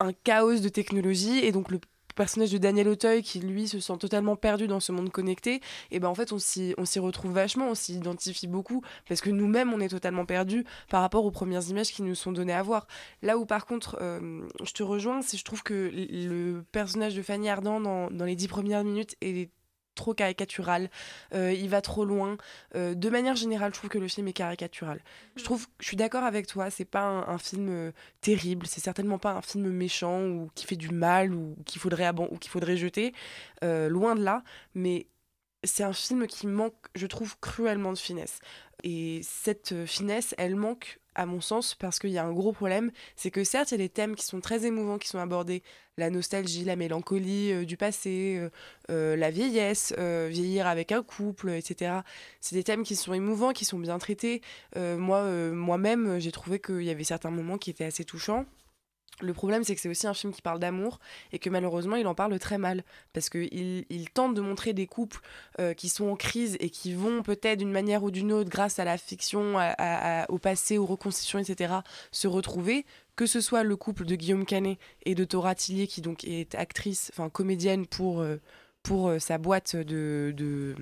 [0.00, 1.80] un chaos de technologie et donc le
[2.16, 5.60] personnage de Daniel Auteuil qui lui se sent totalement perdu dans ce monde connecté,
[5.92, 9.72] et ben en fait on s'y, retrouve vachement, on s'y identifie beaucoup parce que nous-mêmes
[9.72, 12.88] on est totalement perdus par rapport aux premières images qui nous sont données à voir.
[13.22, 17.22] Là où par contre euh, je te rejoins, c'est je trouve que le personnage de
[17.22, 19.50] Fanny Ardant dans les dix premières minutes est
[19.96, 20.88] trop caricatural,
[21.34, 22.36] euh, il va trop loin.
[22.76, 25.00] Euh, de manière générale, je trouve que le film est caricatural.
[25.34, 29.18] Je trouve, je suis d'accord avec toi, c'est pas un, film euh, terrible, c'est certainement
[29.18, 32.76] pas un film méchant ou qui fait du mal ou qu'il faudrait ou qu'il faudrait
[32.76, 33.12] jeter,
[33.62, 34.44] loin de là.
[34.74, 35.06] Mais
[35.64, 38.38] c'est un film qui manque, je trouve, cruellement de finesse.
[38.84, 42.92] Et cette finesse, elle manque à mon sens, parce qu'il y a un gros problème,
[43.16, 45.62] c'est que certes, il y a des thèmes qui sont très émouvants, qui sont abordés,
[45.96, 48.50] la nostalgie, la mélancolie euh, du passé, euh,
[48.90, 52.00] euh, la vieillesse, vieillir avec un couple, etc.
[52.40, 54.42] C'est des thèmes qui sont émouvants, qui sont bien traités.
[54.76, 58.44] moi, moi-même, j'ai trouvé qu'il y avait certains moments qui étaient assez touchants.
[59.22, 60.98] Le problème, c'est que c'est aussi un film qui parle d'amour
[61.32, 62.84] et que malheureusement, il en parle très mal.
[63.14, 65.20] Parce qu'il il tente de montrer des couples
[65.58, 68.78] euh, qui sont en crise et qui vont peut-être d'une manière ou d'une autre, grâce
[68.78, 69.56] à la fiction,
[70.28, 71.76] au passé, aux reconstitutions, etc.,
[72.10, 72.84] se retrouver.
[73.16, 76.54] Que ce soit le couple de Guillaume Canet et de Tora Tillier, qui donc est
[76.54, 78.36] actrice, enfin comédienne pour, euh,
[78.82, 80.76] pour euh, sa boîte de, de,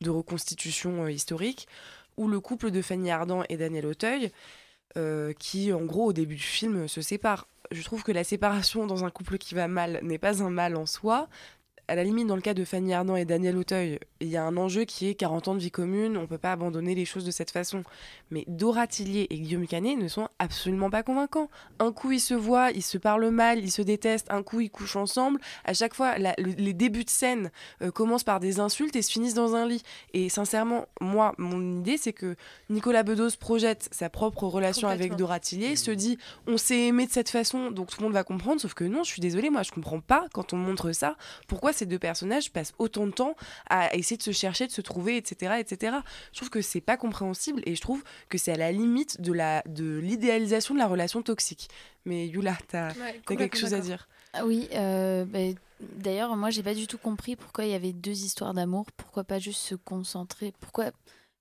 [0.00, 1.68] de reconstitution historique,
[2.16, 4.32] ou le couple de Fanny Ardant et Daniel Auteuil.
[5.38, 9.04] qui en gros au début du film se séparent je trouve que la séparation dans
[9.04, 11.28] un couple qui va mal n'est pas un mal en soi,
[11.88, 14.44] à la limite, dans le cas de Fanny Ardant et Daniel Auteuil, il y a
[14.44, 17.06] un enjeu qui est 40 ans de vie commune, on ne peut pas abandonner les
[17.06, 17.82] choses de cette façon.
[18.30, 21.48] Mais Dora Tillier et Guillaume Canet ne sont absolument pas convaincants.
[21.78, 24.70] Un coup, ils se voient, ils se parlent mal, ils se détestent, un coup, ils
[24.70, 25.40] couchent ensemble.
[25.64, 29.34] À chaque fois, les débuts de scène euh, commencent par des insultes et se finissent
[29.34, 29.82] dans un lit.
[30.12, 32.36] Et sincèrement, moi, mon idée, c'est que
[32.68, 37.12] Nicolas Bedos projette sa propre relation avec Dora Tillier, se dit on s'est aimé de
[37.12, 39.62] cette façon, donc tout le monde va comprendre, sauf que non, je suis désolée, moi,
[39.62, 41.16] je comprends pas quand on montre ça.
[41.46, 43.34] Pourquoi ces deux personnages passent autant de temps
[43.68, 45.54] à essayer de se chercher, de se trouver, etc.
[45.58, 45.96] etc.
[46.32, 49.32] Je trouve que c'est pas compréhensible et je trouve que c'est à la limite de
[49.32, 51.68] la de l'idéalisation de la relation toxique.
[52.04, 52.94] Mais Yula, tu as,
[53.26, 54.08] quelque chose à dire?
[54.32, 55.38] Ah Oui, euh, bah,
[55.80, 59.24] d'ailleurs, moi j'ai pas du tout compris pourquoi il y avait deux histoires d'amour, pourquoi
[59.24, 60.90] pas juste se concentrer, pourquoi,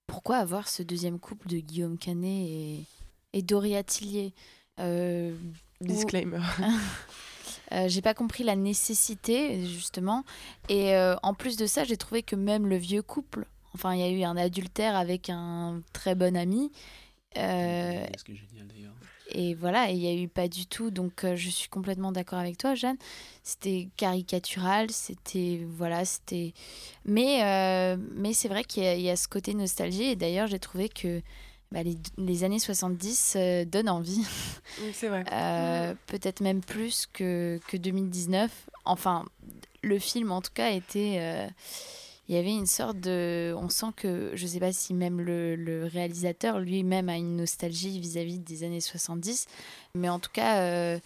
[0.06, 2.84] pourquoi avoir ce deuxième couple de Guillaume Canet et,
[3.34, 4.34] et Doria Tillier?
[4.80, 5.34] Euh,
[5.82, 6.40] Disclaimer.
[7.72, 10.24] Euh, j'ai pas compris la nécessité, justement.
[10.70, 14.00] Et euh, en plus de ça, j'ai trouvé que même le vieux couple, enfin, il
[14.00, 16.72] y a eu un adultère avec un très bon ami.
[17.38, 18.06] Euh,
[19.30, 20.90] et voilà, il n'y a eu pas du tout.
[20.90, 22.98] Donc, je suis complètement d'accord avec toi, Jeanne.
[23.44, 25.66] C'était caricatural, c'était.
[25.70, 26.54] Voilà, c'était.
[27.06, 30.04] Mais, mais c'est vrai qu'il y, y, a ce côté nostalgie.
[30.04, 31.22] Et d'ailleurs, j'ai trouvé que
[31.72, 31.82] bah,
[32.18, 34.24] les, années 70 euh, donnent envie.
[34.94, 35.26] c'est vrai.
[35.32, 38.52] Euh, peut-être même plus que, que 2019.
[38.86, 39.26] Enfin,
[39.84, 41.18] le film, en tout cas, était.
[41.20, 41.48] Euh,
[42.30, 43.54] il y avait une sorte de.
[43.58, 44.32] On sent que.
[44.34, 48.82] Je ne sais pas si même le, réalisateur lui-même a une nostalgie vis-à-vis des années
[48.82, 49.48] 70.
[49.94, 51.00] Mais en tout cas,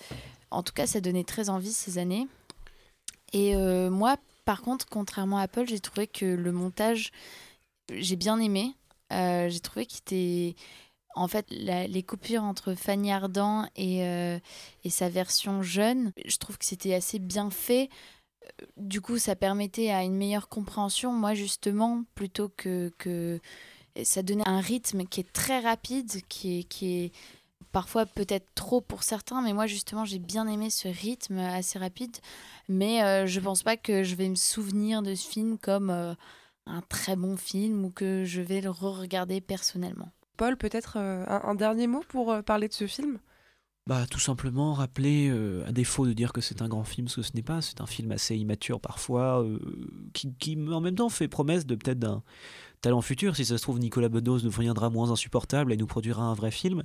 [0.51, 2.27] en tout cas, ça donnait très envie ces années.
[3.33, 7.11] Et moi, par contre, contrairement à Apple, j'ai trouvé que le montage.
[7.93, 8.73] J'ai bien aimé.
[9.11, 10.55] Euh, j'ai trouvé qu'il était.
[11.13, 14.39] En fait, les coupures entre Fanny Ardant et, euh,
[14.85, 17.89] et sa version jeune, je trouve que c'était assez bien fait.
[18.61, 21.11] Euh, Du coup, ça permettait à une meilleure compréhension.
[21.11, 23.41] Moi, justement, plutôt que, que
[24.03, 27.11] ça donnait un rythme qui est très rapide, qui est, qui est
[27.73, 32.15] parfois peut-être trop pour certains, mais moi, justement, j'ai bien aimé ce rythme assez rapide.
[32.69, 36.15] Mais euh, je pense pas que je vais me souvenir de ce film comme
[36.65, 40.11] un très bon film ou que je vais le re-regarder personnellement.
[40.37, 43.19] Paul, peut-être euh, un, un dernier mot pour euh, parler de ce film?
[43.87, 47.17] Bah, tout simplement rappeler, euh, à défaut de dire que c'est un grand film, ce
[47.17, 49.59] que ce n'est pas, c'est un film assez immature parfois, euh,
[50.13, 52.21] qui, qui en même temps fait promesse de peut-être d'un
[52.81, 53.35] talent futur.
[53.35, 56.83] Si ça se trouve, Nicolas Bedos deviendra moins insupportable et nous produira un vrai film.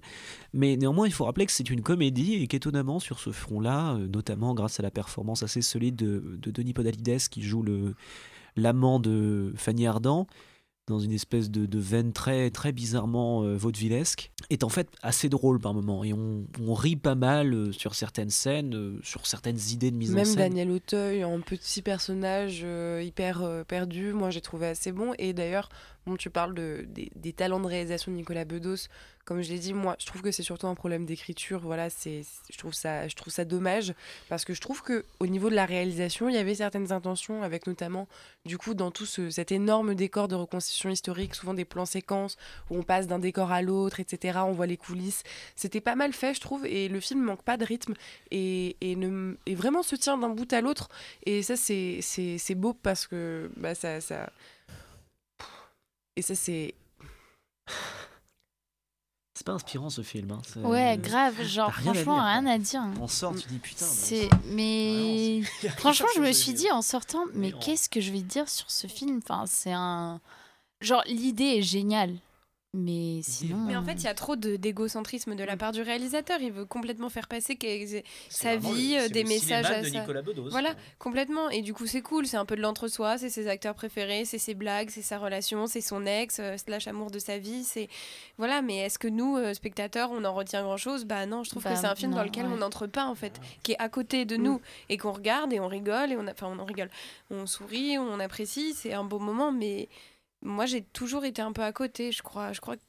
[0.54, 4.08] Mais néanmoins, il faut rappeler que c'est une comédie et qu'étonnamment, sur ce front-là, euh,
[4.08, 7.94] notamment grâce à la performance assez solide de, de Denis Podalides qui joue le
[8.56, 10.26] l'amant de Fanny Ardant,
[10.86, 15.28] dans une espèce de, de veine très, très bizarrement euh, vaudevillesque, est en fait assez
[15.28, 16.04] drôle par moments.
[16.04, 19.96] Et on, on rit pas mal euh, sur certaines scènes, euh, sur certaines idées de
[19.96, 20.36] mise en Même scène.
[20.36, 22.64] Daniel Auteuil en petit personnage
[23.02, 25.12] hyper perdu, moi j'ai trouvé assez bon.
[25.18, 25.68] Et d'ailleurs,
[26.14, 28.88] tu parles de, des, talents de réalisation de Nicolas Bedos.
[29.24, 31.58] Comme je l'ai dit, moi je trouve que c'est surtout un problème d'écriture.
[31.60, 33.92] Voilà, c'est, je, trouve ça, je trouve ça dommage
[34.28, 37.42] parce que je trouve que au niveau de la réalisation, il y avait certaines intentions,
[37.42, 38.06] avec notamment
[38.44, 42.36] du coup dans tout ce, cet énorme décor de reconstitution historique, souvent des plans séquences
[42.70, 44.38] où on passe d'un décor à l'autre, etc.
[44.44, 45.24] On voit les coulisses.
[45.56, 47.94] C'était pas mal fait, je trouve, et le film manque pas de rythme
[48.30, 50.88] et, et, ne, et vraiment se tient d'un bout à l'autre.
[51.24, 54.30] Et ça, c'est, c'est, c'est beau parce que bah, ça, ça.
[56.16, 56.74] Et ça, c'est.
[59.34, 60.30] C'est pas inspirant ce film.
[60.30, 62.82] hein, Ouais, grave, genre rien franchement, dire, rien à dire.
[63.00, 63.84] On sort, tu dis putain.
[63.84, 65.42] bah, C'est mais
[65.76, 68.86] franchement, je me suis dit en sortant, mais qu'est-ce que je vais dire sur ce
[68.86, 69.20] film?
[69.22, 70.20] Enfin, c'est un
[70.80, 72.14] genre l'idée est géniale,
[72.76, 73.56] mais sinon.
[73.66, 76.38] Mais en fait, il y a trop de- d'égocentrisme de la part du réalisateur.
[76.40, 77.58] Il veut complètement faire passer
[78.28, 80.04] sa vie, euh, des messages à sa...
[80.50, 81.48] Voilà, complètement.
[81.50, 82.26] Et du coup, c'est cool.
[82.26, 83.18] C'est un peu de l'entre-soi.
[83.18, 86.86] C'est ses acteurs préférés, c'est ses blagues, c'est sa relation, c'est son ex, euh, slash
[86.86, 87.64] amour de sa vie.
[87.64, 87.88] C'est
[88.38, 88.62] voilà.
[88.62, 91.04] Mais est-ce que nous, euh, spectateurs, on en retient grand-chose?
[91.04, 91.42] Bah non.
[91.44, 92.52] Je trouve Bah, que c'est un film dans lequel ouais.
[92.52, 95.60] on n'entre pas en fait, qui est à côté de nous et qu'on regarde et
[95.60, 96.90] on rigole et on, a- enfin, on en rigole,
[97.30, 98.74] on sourit, on apprécie.
[98.74, 99.88] C'est un beau moment, mais
[100.42, 102.12] moi, j'ai toujours été un peu à côté.
[102.12, 102.52] Je crois.
[102.52, 102.82] Je crois que.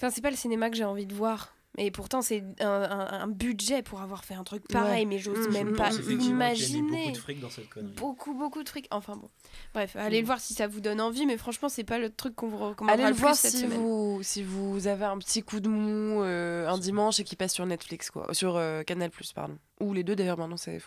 [0.00, 1.54] Enfin, c'est pas le cinéma que j'ai envie de voir.
[1.78, 5.06] Et pourtant, c'est un, un- un budget pour avoir fait un truc pareil, Ouais.
[5.06, 5.52] mais j'ose Mhm.
[5.52, 6.98] même pas imaginer.
[7.04, 7.92] beaucoup de fric dans cette connerie.
[7.94, 8.88] Beaucoup, beaucoup de fric.
[8.90, 9.30] Enfin bon.
[9.72, 12.34] Bref, allez le voir si ça vous donne envie, mais franchement, c'est pas le truc
[12.34, 13.78] qu'on vous recommandera Allez le le voir plus cette si semaine.
[13.78, 17.54] vous, si vous avez un petit coup de mou euh, un dimanche et qui passe
[17.54, 18.34] sur Netflix, quoi.
[18.34, 20.78] Sur euh, Canal, pardon ou les deux d'ailleurs maintenant c'est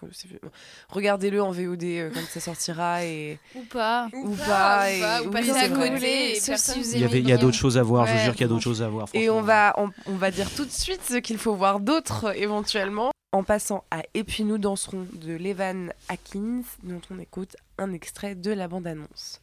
[0.90, 4.08] regardez-le en VOD euh, quand ça sortira et ou pas.
[4.14, 5.02] Ou, pas, et...
[5.26, 8.48] ou pas, il y a d'autres choses à voir ouais, je jure qu'il y a
[8.48, 11.38] d'autres choses à voir et on va on, va dire tout de suite ce qu'il
[11.38, 13.12] faut voir d'autres éventuellement.
[13.32, 18.36] En passant à Et puis nous danserons de Levan Atkins dont on écoute un extrait
[18.36, 19.42] de la bande annonce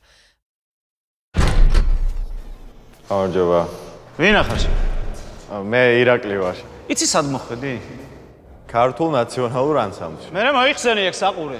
[8.69, 10.29] ქართულ ნაციონალურ ანსამბლში.
[10.35, 11.59] მე მოიხსენი ეგ საყურე.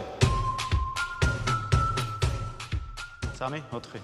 [3.36, 4.00] 3 4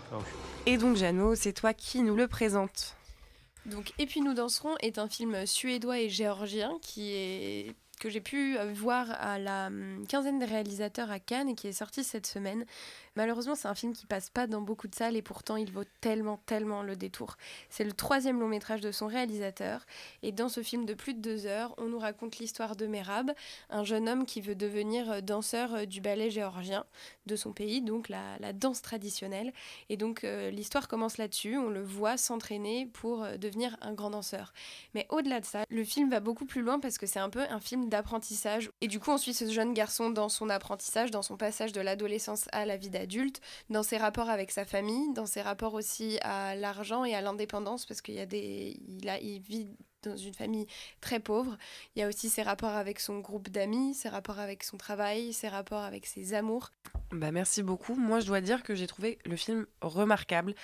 [0.65, 2.95] Et donc Jeannot, c'est toi qui nous le présente.
[3.65, 8.19] Donc, Et puis nous danserons est un film suédois et géorgien qui est que j'ai
[8.19, 12.03] pu euh, voir à la hum, quinzaine des réalisateurs à Cannes et qui est sorti
[12.03, 12.65] cette semaine.
[13.16, 15.84] Malheureusement, c'est un film qui passe pas dans beaucoup de salles et pourtant il vaut
[16.00, 17.36] tellement, tellement le détour.
[17.70, 19.86] C'est le troisième long métrage de son réalisateur
[20.22, 23.32] et dans ce film de plus de deux heures, on nous raconte l'histoire de Merab,
[23.70, 26.84] un jeune homme qui veut devenir euh, danseur euh, du ballet géorgien
[27.26, 29.52] de son pays, donc la, danse traditionnelle.
[29.88, 34.52] Et donc euh, l'histoire commence là-dessus, on le voit s'entraîner pour devenir un grand danseur.
[34.94, 37.44] Mais au-delà de ça, le film va beaucoup plus loin parce que c'est un peu
[37.50, 38.70] un film d'apprentissage.
[38.80, 41.80] Et du coup, on suit ce jeune garçon dans son apprentissage, dans son passage de
[41.80, 43.05] l'adolescence à la vie d'adulte,
[43.70, 47.86] dans ses rapports avec sa famille, dans ses rapports aussi à l'argent et à l'indépendance
[47.86, 49.68] parce qu'il vit
[50.02, 50.66] dans une famille
[51.00, 51.56] très pauvre.
[51.94, 55.32] Il y a aussi ses rapports avec son groupe d'amis, ses rapports avec son travail,
[55.32, 56.70] ses rapports avec ses amours.
[57.10, 57.94] Bah merci beaucoup.
[57.94, 60.54] Moi, je dois dire que j'ai trouvé le film remarquable.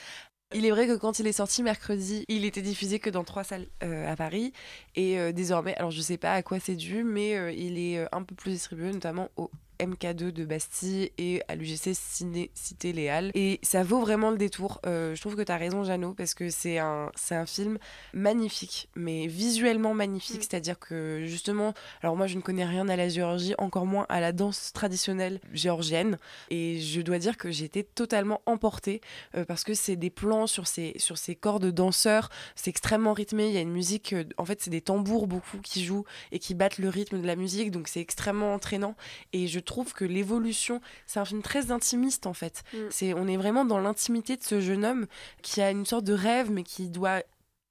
[0.54, 3.42] Il est vrai que quand il est sorti mercredi, il était diffusé que dans trois
[3.42, 4.52] salles euh, à Paris.
[4.94, 8.06] Et euh, désormais, alors je sais pas à quoi c'est dû, mais euh, il est
[8.12, 9.50] un peu plus distribué, notamment au
[9.82, 13.30] MK2 de Bastille et à l'UGC Ciné Cité Léal.
[13.34, 14.80] Et ça vaut vraiment le détour.
[14.86, 17.78] Euh, je trouve que tu as raison, Jeannot, parce que c'est un, c'est un film
[18.14, 20.38] magnifique, mais visuellement magnifique.
[20.38, 20.42] Mm.
[20.42, 24.20] C'est-à-dire que justement, alors moi je ne connais rien à la Géorgie, encore moins à
[24.20, 26.18] la danse traditionnelle géorgienne.
[26.50, 29.00] Et je dois dire que j'ai été totalement emportée
[29.34, 32.30] euh, parce que c'est des plans sur ces, sur ces corps de danseurs.
[32.54, 33.48] C'est extrêmement rythmé.
[33.48, 36.38] Il y a une musique, euh, en fait, c'est des tambours beaucoup qui jouent et
[36.38, 37.70] qui battent le rythme de la musique.
[37.70, 38.94] Donc c'est extrêmement entraînant.
[39.32, 42.62] Et je trouve que l'évolution, c'est un film très intimiste en fait.
[42.72, 42.78] Mm.
[42.90, 45.06] C'est, on est vraiment dans l'intimité de ce jeune homme
[45.42, 47.22] qui a une sorte de rêve, mais qui doit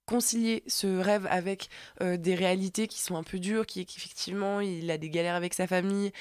[0.06, 1.70] concilier ce rêve avec
[2.02, 5.36] euh, des réalités qui sont un peu dures, qui est qu'effectivement il a des galères
[5.36, 6.12] avec sa famille,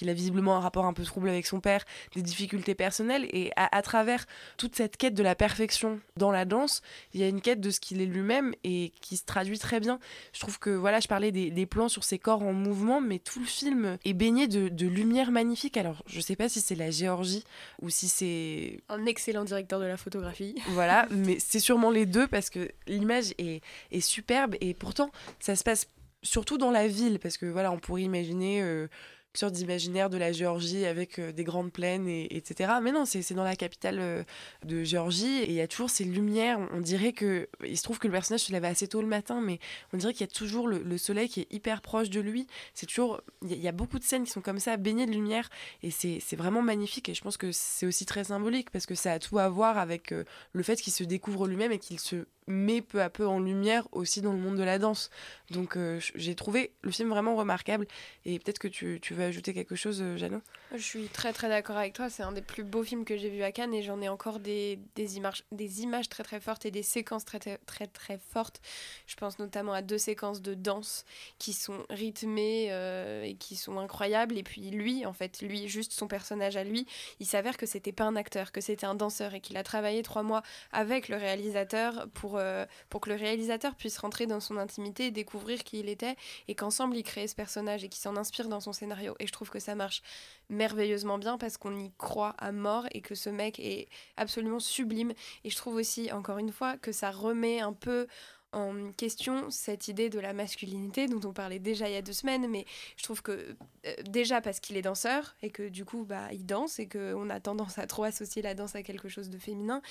[0.00, 1.84] qu'il a visiblement un rapport un peu trouble avec son père,
[2.14, 4.24] des difficultés personnelles, et à, à travers
[4.56, 6.80] toute cette quête de la perfection dans la danse,
[7.12, 9.78] il y a une quête de ce qu'il est lui-même et qui se traduit très
[9.78, 9.98] bien.
[10.32, 13.18] Je trouve que voilà, je parlais des, des plans sur ses corps en mouvement, mais
[13.18, 15.76] tout le film est baigné de, de lumière magnifique.
[15.76, 17.44] Alors je sais pas si c'est la Géorgie
[17.82, 20.54] ou si c'est Un excellent directeur de la photographie.
[20.68, 25.10] voilà, mais c'est sûrement les deux parce que l'image est, est superbe et pourtant
[25.40, 25.88] ça se passe
[26.22, 28.88] surtout dans la ville parce que voilà, on pourrait imaginer euh,
[29.34, 32.72] sorte d'imaginaire de la Géorgie avec euh, des grandes plaines et etc.
[32.82, 34.24] Mais non, c'est dans la capitale euh,
[34.64, 36.58] de Géorgie et il y a toujours ces lumières.
[36.72, 39.40] On dirait que il se trouve que le personnage se lève assez tôt le matin,
[39.40, 39.58] mais
[39.92, 42.46] on dirait qu'il y a toujours le, le soleil qui est hyper proche de lui.
[42.74, 45.48] C'est toujours il y, a- beaucoup de scènes qui sont comme ça, baignées de lumière
[45.82, 47.08] et c'est c'est vraiment magnifique.
[47.08, 49.78] Et je pense que c'est aussi très symbolique parce que ça a tout à voir
[49.78, 53.26] avec euh, le fait qu'il se découvre lui-même et qu'il se met peu à peu
[53.26, 55.10] en lumière aussi dans le monde de la danse.
[55.50, 57.86] Donc euh, j'ai trouvé le film vraiment remarquable.
[58.24, 60.42] Et peut-être que tu, veux ajouter quelque chose, euh, Jeannot?
[60.72, 63.28] Je suis très très d'accord avec toi, c'est un des plus beaux films que j'ai
[63.28, 64.78] vu à Cannes et j'en ai encore des,
[65.16, 68.60] images, très très fortes et des séquences très très très, très fortes.
[69.06, 71.04] Je pense notamment à deux séquences de danse
[71.38, 74.38] qui sont rythmées euh, et qui sont incroyables.
[74.38, 76.86] Et puis lui, en fait, lui, juste son personnage à lui,
[77.18, 80.02] il s'avère que c'était pas un acteur, que c'était un danseur et qu'il a travaillé
[80.02, 84.56] trois mois avec le réalisateur pour, euh, pour que le réalisateur puisse rentrer dans son
[84.56, 86.16] intimité et découvrir qui il était
[86.48, 89.14] et qu'ensemble ils créent ce personnage et qu'il s'en inspire dans son scénario.
[89.20, 90.02] Et je trouve que ça marche
[90.48, 95.12] merveilleusement bien parce qu'on y croit à mort et que ce mec est absolument sublime.
[95.44, 98.06] Et je trouve aussi, encore une fois, que ça remet un peu
[98.52, 102.12] en question cette idée de la masculinité dont on parlait déjà il y a deux
[102.12, 102.64] semaines, mais
[102.96, 106.44] je trouve que euh, déjà parce qu'il est danseur et que du coup bah il
[106.46, 109.82] danse et qu'on a tendance à trop associer la danse à quelque chose de féminin,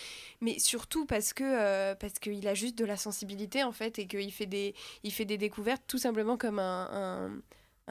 [0.42, 4.08] mais surtout parce que euh, parce qu'il a juste de la sensibilité en fait et
[4.08, 4.74] qu'il fait des
[5.10, 7.42] fait des découvertes tout simplement comme un, un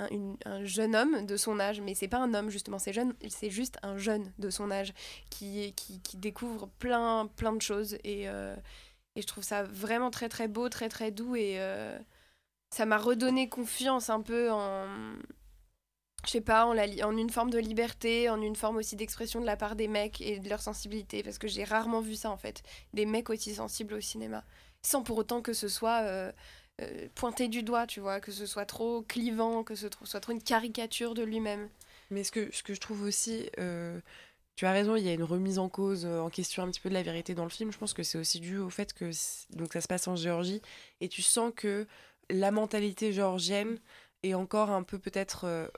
[0.00, 2.92] un, une- un jeune homme de son âge, mais c'est pas un homme justement, c'est
[2.92, 4.94] jeune, c'est juste un jeune de son âge
[5.28, 8.54] qui, qui découvre plein, plein de choses et, euh,
[9.18, 11.98] et je trouve ça vraiment très très beau, très très doux et euh,
[12.70, 14.87] ça m'a redonné confiance un peu en,
[16.24, 19.57] je sais pas, en, une forme de liberté, en une forme aussi d'expression de la
[19.57, 22.62] part des mecs et de leur sensibilité, parce que j'ai rarement vu ça en fait,
[22.94, 24.44] des mecs aussi sensibles au cinéma,
[24.83, 26.31] sans pour autant que ce soit euh,
[26.81, 30.33] euh, pointé du doigt, tu vois, que ce soit trop clivant, que ce soit trop
[30.33, 31.68] une caricature de lui-même.
[32.11, 34.00] Mais ce que, ce que je trouve aussi, euh,
[34.59, 36.81] tu as raison, il y a une remise en cause, euh, en question un petit
[36.81, 37.71] peu de la vérité dans le film.
[37.71, 39.12] Je pense que c'est aussi dû au fait que
[39.57, 40.61] donc ça se passe en Géorgie
[41.01, 41.87] et tu sens que
[42.29, 43.79] la mentalité géorgienne
[44.25, 45.68] est encore un peu peut-être, euh,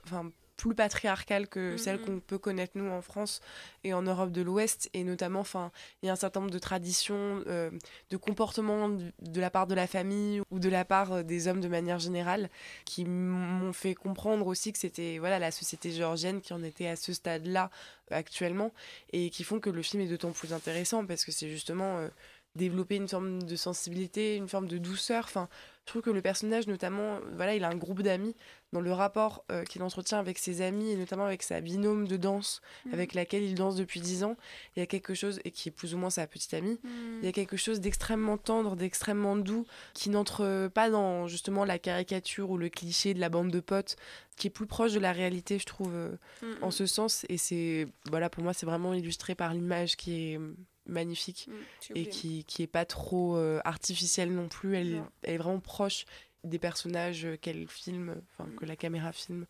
[0.61, 1.77] plus patriarcale que Mhm.
[1.79, 3.41] celle qu'on peut connaître nous en France
[3.83, 5.71] et en Europe de l'Ouest et notamment enfin
[6.01, 7.71] il y a un certain nombre de traditions euh,
[8.11, 11.47] de comportements de, de la part de la famille ou de la part euh, des
[11.47, 12.47] hommes de manière générale
[12.85, 16.95] qui m'ont fait comprendre aussi que c'était voilà la société géorgienne qui en était à
[16.95, 17.71] ce stade-là
[18.11, 18.71] euh, actuellement
[19.13, 22.07] et qui font que le film est d'autant plus intéressant parce que c'est justement euh,
[22.55, 25.23] développer une forme de sensibilité, une forme de douceur.
[25.23, 25.47] Enfin,
[25.85, 28.35] je trouve que le personnage, notamment, euh, voilà, il a un groupe d'amis
[28.71, 32.17] dans le rapport euh, qu'il entretient avec ses amis et notamment avec sa binôme de
[32.17, 32.93] danse Mhm.
[32.93, 34.37] avec laquelle il danse depuis 10 ans.
[34.75, 36.79] Il y a quelque chose, et qui est plus ou moins sa petite amie,
[37.19, 41.79] il y a quelque chose d'extrêmement tendre, d'extrêmement doux, qui n'entre pas dans justement la
[41.79, 43.95] caricature ou le cliché de la bande de potes,
[44.37, 46.11] qui est plus proche de la réalité, je trouve, euh,
[46.43, 46.57] Mhm.
[46.61, 47.25] en ce sens.
[47.27, 50.39] Et c'est, voilà, pour moi, c'est vraiment illustré par l'image qui est
[50.87, 54.75] magnifique Mm, et qui, qui est pas trop euh, artificielle non plus.
[54.75, 55.07] Elle, Non.
[55.23, 56.05] elle est vraiment proche
[56.43, 58.55] des personnages qu'elle filme, enfin, Mm.
[58.55, 59.45] que la caméra filme.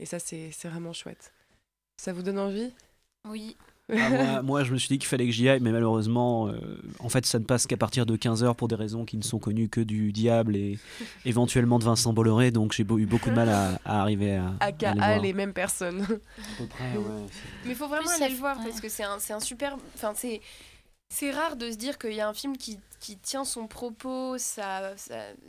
[0.00, 1.32] Et ça, c'est c'est vraiment chouette.
[1.96, 2.72] Ça vous donne envie?
[3.28, 3.56] Oui.
[3.92, 6.80] Ah, moi, moi, je me suis dit qu'il fallait que j'y aille, mais malheureusement, euh,
[7.00, 9.38] en fait, ça ne passe qu'à partir de 15h pour des raisons qui ne sont
[9.38, 10.78] connues que du diable et
[11.24, 14.54] éventuellement de Vincent Bolloré, donc j'ai eu beaucoup de mal à, à arriver à.
[14.60, 15.18] à AKA voir.
[15.20, 16.02] les mêmes personnes.
[16.02, 16.06] À
[16.58, 17.04] peu près, ouais,
[17.64, 18.64] Mais il faut vraiment Plus, aller ça le voir ouais.
[18.64, 19.76] parce que c'est un, c'est un super.
[19.94, 20.40] Enfin, c'est.
[21.08, 24.36] C'est rare de se dire qu'il y a un film qui, qui tient son propos,
[24.38, 24.94] ça-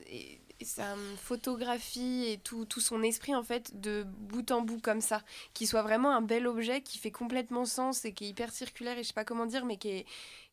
[0.08, 5.02] et, sa photographie et tout, tout son esprit en fait de bout en bout comme
[5.02, 5.22] ça,
[5.54, 8.98] qui soit vraiment un bel objet qui fait complètement sens et qui est hyper circulaire
[8.98, 10.06] et je sais pas comment dire, mais qui est,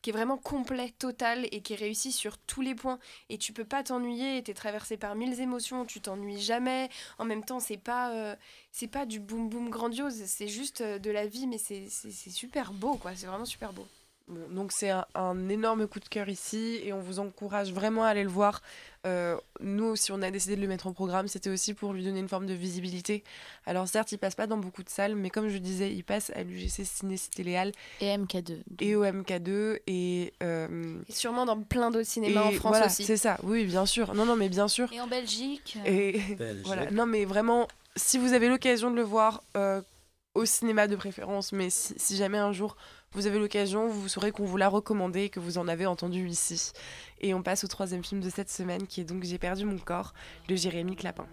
[0.02, 2.98] qui est vraiment complet, total et qui est réussi sur tous les points.
[3.28, 6.88] Et tu peux pas t'ennuyer, tu es traversé par mille émotions, tu t'ennuies jamais.
[7.18, 8.34] En même temps, c'est pas, euh,
[8.90, 11.88] pas du boom boom grandiose, c'est juste euh, de la vie, mais c'est
[12.30, 13.86] super beau quoi, c'est vraiment super beau.
[14.32, 18.04] Bon, donc c'est un, un énorme coup de cœur ici et on vous encourage vraiment
[18.04, 18.62] à aller le voir.
[19.04, 22.04] Euh, nous, si on a décidé de le mettre en programme, c'était aussi pour lui
[22.04, 23.24] donner une forme de visibilité.
[23.66, 26.30] Alors certes, il passe pas dans beaucoup de salles, mais comme je disais, il passe
[26.36, 28.58] à l'UGC Ciné Cité Léal Et MK2.
[28.80, 32.86] et au MK2 et, euh, Et sûrement dans plein d'autres cinémas en et France voilà,
[32.86, 33.04] aussi.
[33.04, 34.14] C'est ça, oui, bien sûr.
[34.14, 34.92] Non, non, mais bien sûr.
[34.92, 35.76] Et en Belgique.
[35.84, 36.66] euh, Et Belgique.
[36.66, 37.66] voilà, non mais vraiment,
[37.96, 39.82] si vous avez l'occasion de le voir euh,
[40.34, 42.76] au cinéma de préférence, mais si, si jamais un jour
[43.14, 46.26] vous avez l'occasion, vous saurez qu'on vous l'a recommandé et que vous en avez entendu
[46.28, 46.72] ici.
[47.20, 49.78] Et on passe au troisième film de cette semaine qui est donc J'ai perdu mon
[49.78, 50.14] corps
[50.48, 51.26] de Jérémy Clapin.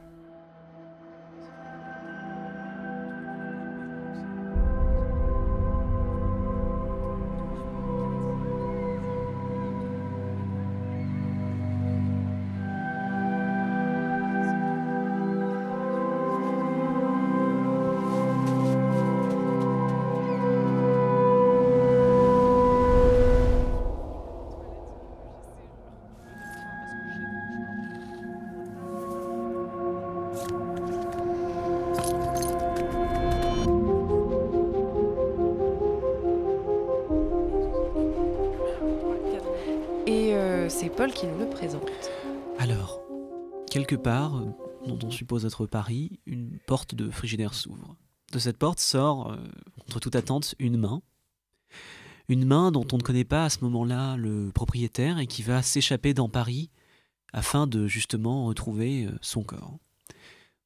[43.89, 44.45] Quelque part, euh,
[44.87, 47.95] dont on suppose être Paris, une porte de frigidaire s'ouvre.
[48.31, 49.37] De cette porte sort, euh,
[49.79, 51.01] contre toute attente, une main.
[52.27, 55.63] Une main dont on ne connaît pas à ce moment-là le propriétaire et qui va
[55.63, 56.69] s'échapper dans Paris
[57.33, 59.79] afin de justement retrouver euh, son corps.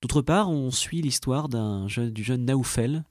[0.01, 3.05] D'autre part, on suit l'histoire du jeune Naoufel,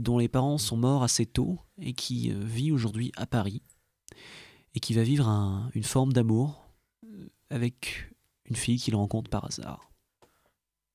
[0.00, 3.60] dont les parents sont morts assez tôt et qui euh, vit aujourd'hui à Paris
[4.74, 6.70] et qui va vivre un- une forme d'amour
[7.04, 8.10] euh, avec
[8.50, 9.89] une fille qu'il rencontre par hasard.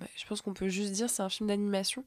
[0.01, 2.03] Ouais, je pense qu'on peut juste dire c'est un film d'animation.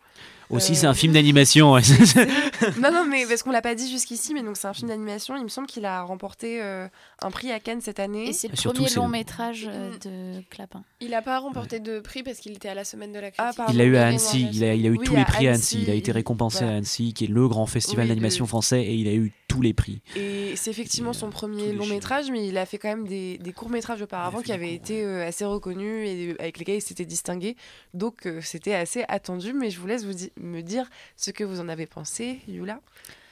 [0.51, 1.73] Aussi, Euh, c'est un film d'animation.
[1.73, 1.81] ouais.
[2.83, 5.37] non, non, mais parce qu'on l'a pas dit jusqu'ici, mais donc c'est un film d'animation.
[5.39, 6.87] Il me semble qu'il a remporté euh,
[7.23, 8.29] un prix à Cannes cette année.
[8.29, 10.85] Et c'est le surtout, premier long métrage euh, de Clapin.
[11.01, 13.39] Il n'a pas remporté de prix parce qu'il était à la semaine de la critique.
[13.49, 13.73] Ah, pardon.
[13.73, 15.53] Il l'a eu à Annecy, il a, il a eu oui, tous les prix à
[15.53, 16.75] Annecy, il a été récompensé voilà.
[16.75, 19.33] à Annecy, qui est le grand festival Oui, d'animation le- français, et il a eu
[19.49, 20.03] tous les prix.
[20.15, 23.53] Et c'est effectivement son premier long métrage, mais il a fait quand même des, des
[23.55, 27.57] courts métrages auparavant qui avaient été assez reconnus et avec lesquels il s'était distingué.
[27.95, 31.61] Donc euh, c'était assez attendu, mais je vous laisse vous me dire ce que vous
[31.61, 32.81] en avez pensé, Yula.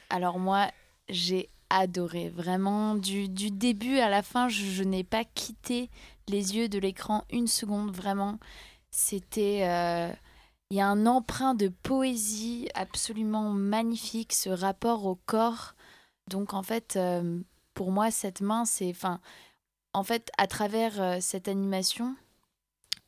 [0.09, 0.71] Alors moi,
[1.09, 2.29] j'ai adoré.
[2.29, 5.89] Vraiment, du, du début à la fin, je, je n'ai pas quitté
[6.27, 7.95] les yeux de l'écran une seconde.
[7.95, 8.39] Vraiment,
[8.91, 9.61] c'était...
[9.63, 10.11] euh,
[10.69, 15.75] Il y a un emprunt de poésie absolument magnifique, ce rapport au corps.
[16.29, 17.39] Donc en fait, euh,
[17.73, 18.89] pour moi, cette main, c'est...
[18.89, 19.21] Enfin,
[19.93, 22.15] en fait, à travers cette animation,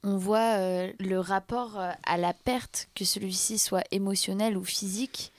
[0.04, 5.32] on voit euh, le rapport euh, à la perte, que celui-ci soit émotionnel ou physique.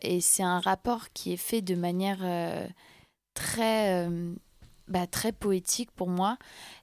[0.00, 2.66] Et c'est un rapport qui est fait de manière euh,
[3.34, 4.08] très,
[4.88, 6.38] bah, très poétique pour moi.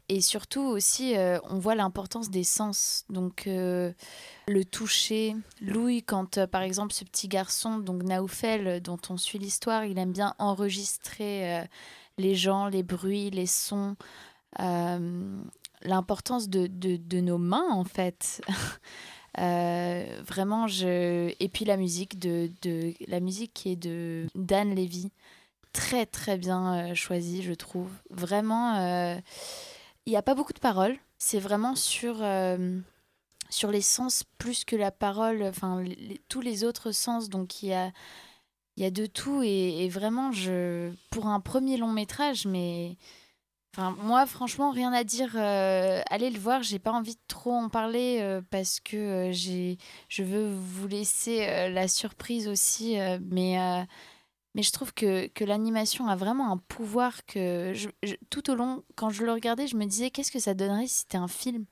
[0.08, 1.16] Et surtout aussi,
[1.50, 3.04] on voit l'importance des sens.
[3.10, 3.94] Donc, le
[4.72, 10.00] toucher, l'ouïe, quand par exemple ce petit garçon, donc Naoufel, dont on suit l'histoire, il
[10.00, 11.66] aime bien enregistrer
[12.18, 13.98] les gens, les bruits, les sons.
[15.82, 18.42] L'importance de, de, nos mains, en fait.
[19.38, 21.32] Euh, vraiment, je...
[21.40, 22.96] Et puis la musique, de, de...
[23.08, 25.12] la musique qui est de Dan Levy.
[25.72, 27.92] Très, très bien euh, choisie, je trouve.
[28.10, 29.16] Vraiment, euh,
[30.08, 30.98] il n'y a pas beaucoup de paroles.
[31.20, 32.26] C'est vraiment sur,
[33.50, 35.86] sur les sens plus que la parole, enfin,
[36.28, 37.30] tous les autres sens.
[37.30, 37.92] Donc, il y a,
[38.78, 39.44] y a de tout.
[39.44, 40.92] Et, et vraiment, je...
[41.12, 42.98] pour un premier long métrage, mais
[43.78, 45.32] Enfin, moi, franchement, rien à dire.
[45.36, 46.64] euh, allez le voir.
[46.64, 49.78] J'ai pas envie de trop en parler euh, parce que euh, j'ai,
[50.10, 52.96] je veux vous laisser la surprise aussi.
[53.22, 53.58] mais,
[54.56, 58.56] mais je trouve que, que l'animation a vraiment un pouvoir que je- je- tout au
[58.56, 61.28] long, quand je le regardais, je me disais qu'est-ce que ça donnerait si c'était un
[61.28, 61.66] film?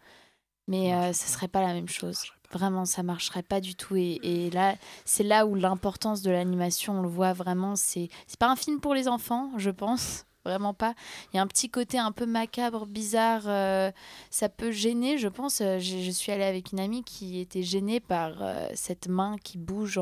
[0.68, 2.26] Mais ça serait pas la même chose.
[2.52, 3.96] Vraiment, ça marcherait pas du tout.
[3.98, 4.76] Et, et là,
[5.06, 7.76] c'est là où l'importance de l'animation, on le voit vraiment.
[7.76, 10.27] C'est, c'est pas un film pour les enfants, je pense.
[10.48, 10.94] Vraiment pas.
[11.34, 13.44] Il y a un petit côté un peu macabre, bizarre.
[13.48, 13.92] euh,
[14.30, 15.60] ça peut gêner, je pense.
[15.60, 19.58] Euh, Je suis allée avec une amie qui était gênée par euh, cette main qui
[19.58, 20.00] bouge,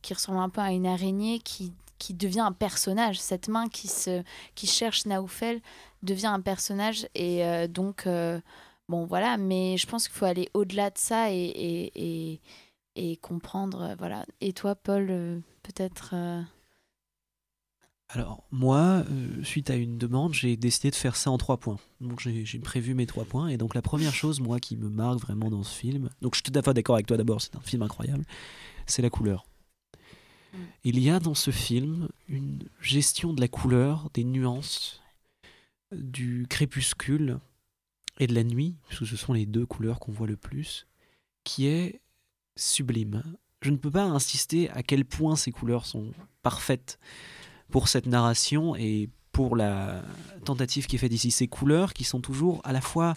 [0.00, 3.18] qui ressemble un peu à une araignée, qui, qui devient un personnage.
[3.18, 4.22] Cette main qui, se,
[4.54, 5.60] qui cherche Naoufel
[6.04, 7.08] devient un personnage.
[7.16, 8.06] Et donc,
[8.88, 12.40] Bon, voilà, mais je pense qu'il faut aller au-delà de ça et, et, et,
[12.96, 13.94] et comprendre.
[13.98, 14.24] Voilà.
[14.40, 16.14] Et toi, Paul, peut-être.
[18.10, 21.78] Alors, moi, euh, suite à une demande, j'ai décidé de faire ça en trois points.
[22.00, 23.48] Donc, j'ai j'ai prévu mes trois points.
[23.48, 26.38] Et donc, la première chose, moi, qui me marque vraiment dans ce film, donc je
[26.42, 28.24] suis tout à fait d'accord avec toi d'abord, c'est un film incroyable,
[28.86, 29.44] c'est la couleur.
[30.84, 35.02] Il y a dans ce film une gestion de la couleur, des nuances,
[35.92, 37.38] du crépuscule
[38.18, 40.86] et de la nuit, parce que ce sont les deux couleurs qu'on voit le plus,
[41.44, 42.00] qui est
[42.56, 43.22] sublime.
[43.60, 46.98] Je ne peux pas insister à quel point ces couleurs sont parfaites
[47.70, 50.02] pour cette narration et pour la
[50.44, 51.30] tentative qui est faite ici.
[51.30, 53.14] Ces couleurs qui sont toujours à la fois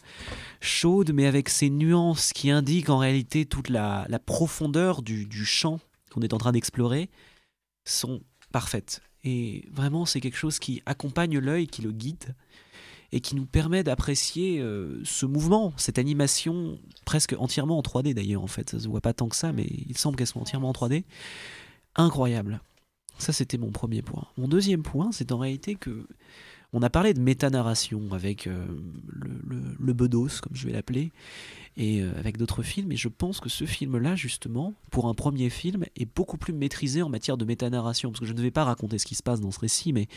[0.60, 5.46] chaudes, mais avec ces nuances qui indiquent en réalité toute la, la profondeur du, du
[5.46, 5.80] champ
[6.12, 7.10] qu'on est en train d'explorer,
[7.86, 8.22] sont
[8.52, 9.02] parfaites.
[9.24, 12.36] Et vraiment, c'est quelque chose qui accompagne l'œil, qui le guide,
[13.12, 18.44] et qui nous permet d'apprécier euh, ce mouvement, cette animation presque entièrement en 3D d'ailleurs,
[18.44, 18.70] en fait.
[18.70, 21.04] Ça se voit pas tant que ça, mais il semble qu'elle soit entièrement en 3D.
[21.96, 22.62] Incroyable.
[23.22, 24.26] Ça, c'était mon premier point.
[24.36, 26.08] Mon deuxième point, c'est en réalité que
[26.74, 28.66] on a parlé de métanarration avec euh,
[29.10, 31.12] le, Bedos, comme je vais l'appeler,
[31.78, 32.92] et euh, avec d'autres films.
[32.94, 37.04] Et je pense que ce film-là, justement, pour un premier film, est beaucoup plus maîtrisé
[37.04, 38.10] en matière de métanarration.
[38.10, 40.08] Parce que je ne vais pas raconter ce qui se passe dans ce récit, mais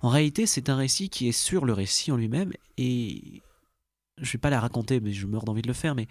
[0.00, 2.52] en réalité, c'est un récit qui est sur le récit en lui-même.
[2.78, 3.42] Et
[4.16, 5.94] je ne vais pas la raconter, mais je meurs d'envie de le faire.
[5.94, 6.06] Mais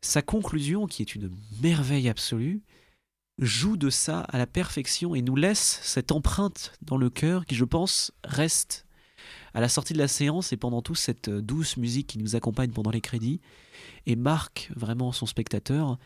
[0.00, 1.28] sa conclusion, qui est une
[1.60, 2.60] merveille absolue,
[3.38, 7.54] joue de ça à la perfection et nous laisse cette empreinte dans le cœur qui,
[7.54, 8.86] je pense, reste
[9.54, 12.36] à la sortie de la séance et pendant tout cette euh, douce musique qui nous
[12.36, 13.40] accompagne pendant les crédits
[14.06, 15.98] et marque vraiment son spectateur.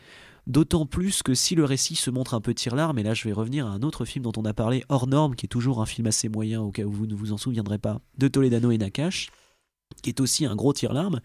[0.46, 3.32] D'autant plus que si le récit se montre un peu tire-larme, et là je vais
[3.32, 5.86] revenir à un autre film dont on a parlé, Hors Norme, qui est toujours un
[5.86, 8.78] film assez moyen au cas où vous ne vous en souviendrez pas, de Toledano et
[8.78, 9.30] Nakash,
[10.02, 11.20] qui est aussi un gros tire-larme.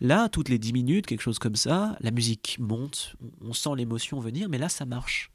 [0.00, 4.20] Là, toutes les 10 minutes, quelque chose comme ça, la musique monte, on sent l'émotion
[4.20, 5.30] venir, mais là ça marche.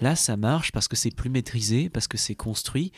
[0.00, 2.90] Là, ça marche parce que c'est plus maîtrisé, parce que c'est construit,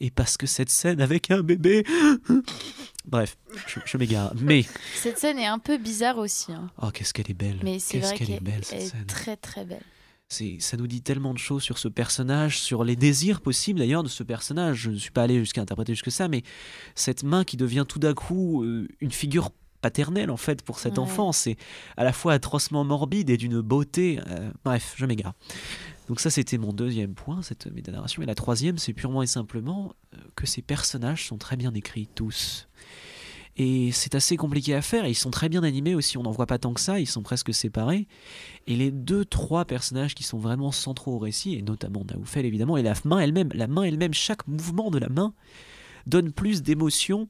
[0.00, 1.84] et parce que cette scène avec un bébé.
[3.04, 3.36] Bref,
[3.66, 4.32] je, je m'égare.
[4.40, 4.64] Mais.
[4.94, 6.52] Cette scène est un peu bizarre aussi.
[6.52, 6.70] hein.
[6.80, 7.58] Oh, qu'est-ce qu'elle est belle.
[7.62, 9.06] Mais c'est Qu'est-ce qu'elle est belle, cette scène.
[9.06, 9.82] très très belle.
[10.28, 14.02] C'est, ça nous dit tellement de choses sur ce personnage, sur les désirs possibles d'ailleurs
[14.02, 14.76] de ce personnage.
[14.78, 16.42] Je ne suis pas allé jusqu'à interpréter jusque ça, mais
[16.94, 19.50] cette main qui devient tout d'un coup euh, une figure
[19.82, 20.98] paternelle en fait pour cet Ouais.
[21.00, 21.56] enfant, c'est
[21.96, 24.20] à la fois atrocement morbide et d'une beauté.
[24.28, 25.34] euh, bref, je m'égare.
[26.08, 28.22] Donc ça c'était mon deuxième point, cette métanarration.
[28.22, 32.08] Et la troisième, c'est purement et simplement euh, que ces personnages sont très bien écrits
[32.14, 32.68] tous.
[33.56, 35.06] Et c'est assez compliqué à faire.
[35.06, 36.16] Ils sont très bien animés aussi.
[36.16, 36.98] On n'en voit pas tant que ça.
[36.98, 38.08] Ils sont presque séparés.
[38.66, 42.78] Et les deux, trois personnages qui sont vraiment centraux au récit, et notamment Naoufel évidemment,
[42.78, 45.34] et la main elle-même, la main elle-même, chaque mouvement de la main
[46.06, 47.28] donne plus d'émotion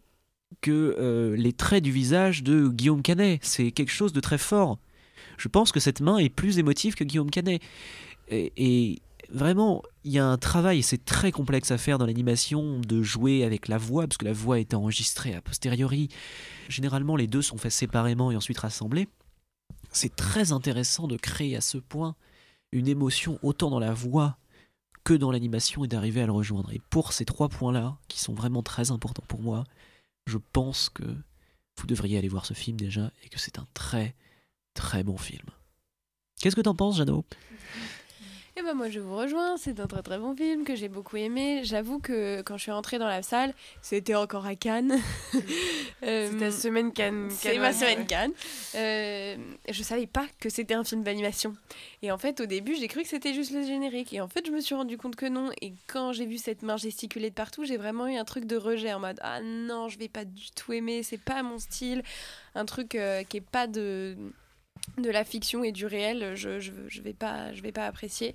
[0.60, 3.40] que euh, les traits du visage de Guillaume Canet.
[3.42, 4.78] C'est quelque chose de très fort.
[5.38, 7.60] Je pense que cette main est plus émotive que Guillaume Canet.
[8.32, 13.02] Et, vraiment, il y a un travail, c'est très complexe à faire dans l'animation, de
[13.02, 16.08] jouer avec la voix, parce que la voix est enregistrée a posteriori.
[16.68, 19.08] Généralement, les deux sont faits séparément et ensuite rassemblés.
[19.92, 22.16] C'est très intéressant de créer à ce point
[22.72, 24.38] une émotion autant dans la voix
[25.04, 26.72] que dans l'animation et d'arriver à le rejoindre.
[26.72, 29.64] Et pour ces trois points-là, qui sont vraiment très importants pour moi,
[30.26, 31.04] je pense que
[31.78, 34.14] vous devriez aller voir ce film déjà et que c'est un très
[34.74, 35.44] très bon film.
[36.40, 37.24] Qu'est-ce que t'en penses, Jeannot?
[38.54, 41.16] Et ben moi je vous rejoins, c'est un très très bon film que j'ai beaucoup
[41.16, 41.62] aimé.
[41.64, 44.98] J'avoue que quand je suis rentrée dans la salle, c'était encore à Cannes.
[46.04, 47.30] Euh, C'est ta semaine Cannes.
[47.30, 48.32] C'est ma semaine Cannes.
[48.74, 49.36] Euh,
[49.70, 51.54] je savais pas que c'était un film d'animation.
[52.02, 54.12] Et en fait, au début, j'ai cru que c'était juste le générique.
[54.12, 55.50] Et en fait, je me suis rendu compte que non.
[55.60, 58.56] Et quand j'ai vu cette main gesticuler de partout, j'ai vraiment eu un truc de
[58.56, 62.02] rejet en mode Ah non, je vais pas du tout aimer, c'est pas mon style.
[62.56, 64.16] Un truc euh, qui est pas de
[64.98, 68.34] de la fiction et du réel, je, vais pas apprécier.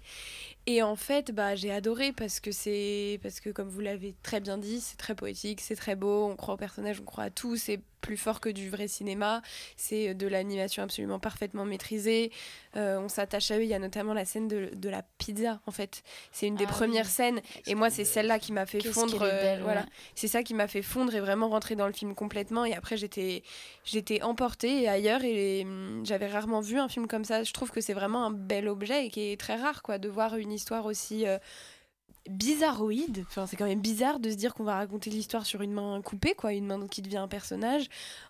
[0.70, 4.42] Et en fait, bah j'ai adoré parce que c'est parce que comme vous l'avez très
[4.42, 7.30] bien dit, c'est très poétique, c'est très beau, on croit au personnage, on croit à
[7.30, 9.42] tout, c'est plus fort que du vrai cinéma,
[9.76, 12.32] c'est de l'animation absolument parfaitement maîtrisée.
[12.76, 15.60] Euh, on s'attache à eux, il y a notamment la scène de, de la pizza
[15.66, 16.04] en fait.
[16.32, 17.12] C'est une des Ah premières oui.
[17.12, 19.82] scène et moi c'est celle-là qui m'a fait Qu'est-ce fondre belle, voilà.
[19.82, 19.88] ouais.
[20.16, 22.98] C'est ça qui m'a fait fondre et vraiment rentrer dans le film complètement et après
[22.98, 23.42] j'étais
[23.84, 25.66] j'étais emportée et ailleurs et
[26.04, 27.44] j'avais rarement vu un film comme ça.
[27.44, 30.08] Je trouve que c'est vraiment un bel objet et qui est très rare quoi de
[30.08, 31.38] voir une histoire aussi euh,
[32.30, 33.24] bizarroïde.
[33.30, 36.02] Enfin, c'est quand même bizarre de se dire qu'on va raconter l'histoire sur une main
[36.02, 37.88] coupée, quoi, une main qui devient un personnage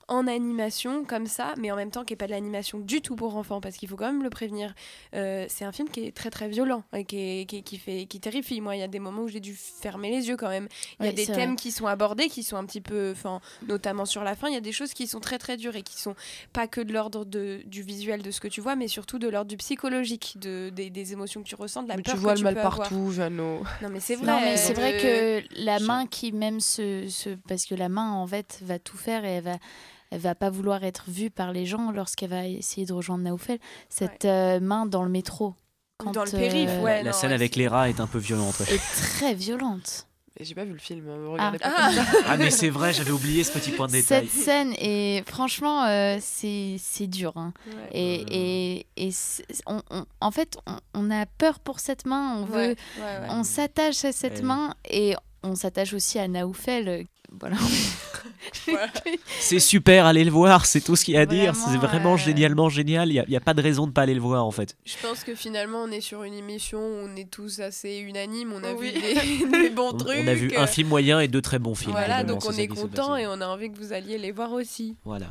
[0.09, 3.15] en animation comme ça, mais en même temps qui est pas de l'animation du tout
[3.17, 4.73] pour enfants, parce qu'il faut quand même le prévenir.
[5.13, 8.05] Euh, c'est un film qui est très très violent et qui, est- qui, qui fait
[8.05, 8.61] qui terrifie.
[8.61, 10.67] Moi, il y a des moments où j'ai dû fermer les yeux quand même.
[10.99, 11.55] Il y a Ouais, des thèmes vrai.
[11.57, 14.57] qui sont abordés, qui sont un petit peu, enfin, notamment sur la fin, il y
[14.57, 16.15] a des choses qui sont très très dures et qui sont
[16.53, 19.49] pas que de l'ordre du visuel de ce que tu vois, mais surtout de l'ordre
[19.49, 22.33] du psychologique, de, des, des émotions que tu ressens, de la Mais peur tu vois
[22.33, 23.63] que le mal partout, Jeannot.
[23.87, 24.25] Non mais c'est vrai.
[24.27, 27.87] Non, mais c'est vrai euh, que la main qui même se, se- Parce que la
[27.89, 29.57] main, en fait, va tout faire et elle va,
[30.11, 33.59] elle va pas vouloir être vue par les gens lorsqu'elle va essayer de rejoindre Naoufel.
[33.89, 35.55] Cette euh, main dans le métro.
[36.05, 37.01] Ou dans le euh, périph', ouais.
[37.03, 38.59] La non, scène ouais, avec les rats est un peu violente.
[38.59, 38.75] ouais.
[38.75, 40.06] est très violente.
[40.39, 41.69] Et J'ai pas vu le film, hein, me regardez Ah.
[41.69, 41.85] pas Ah.
[41.95, 42.11] comme ça.
[42.27, 44.27] Ah mais c'est vrai, j'avais oublié ce petit point de détail.
[44.27, 47.53] Cette scène est franchement euh, c'est c'est dur hein.
[47.67, 47.89] Ouais.
[47.93, 49.09] et, et, et
[49.65, 53.03] on, on- en fait on, on a peur pour cette main on veut Ouais, ouais,
[53.21, 53.27] ouais.
[53.31, 54.41] on s'attache à cette Ouais.
[54.43, 57.57] main et on s'attache aussi à Naoufel voilà
[59.39, 61.55] C'est super, allez le voir, c'est tout ce qu'il y a à dire.
[61.55, 63.09] C'est vraiment euh, génialement génial.
[63.11, 64.75] Il n'y a, pas de raison de pas aller le voir en fait.
[64.85, 68.53] Je pense que finalement on est sur une émission où on est tous assez unanimes,
[68.53, 68.91] on a Oui.
[68.91, 70.19] vu des, des bons On, trucs.
[70.23, 71.91] on a vu un film moyen et deux très bons films.
[71.91, 74.95] Voilà, donc on est content et on a envie que vous alliez les voir aussi.
[75.05, 75.27] Voilà.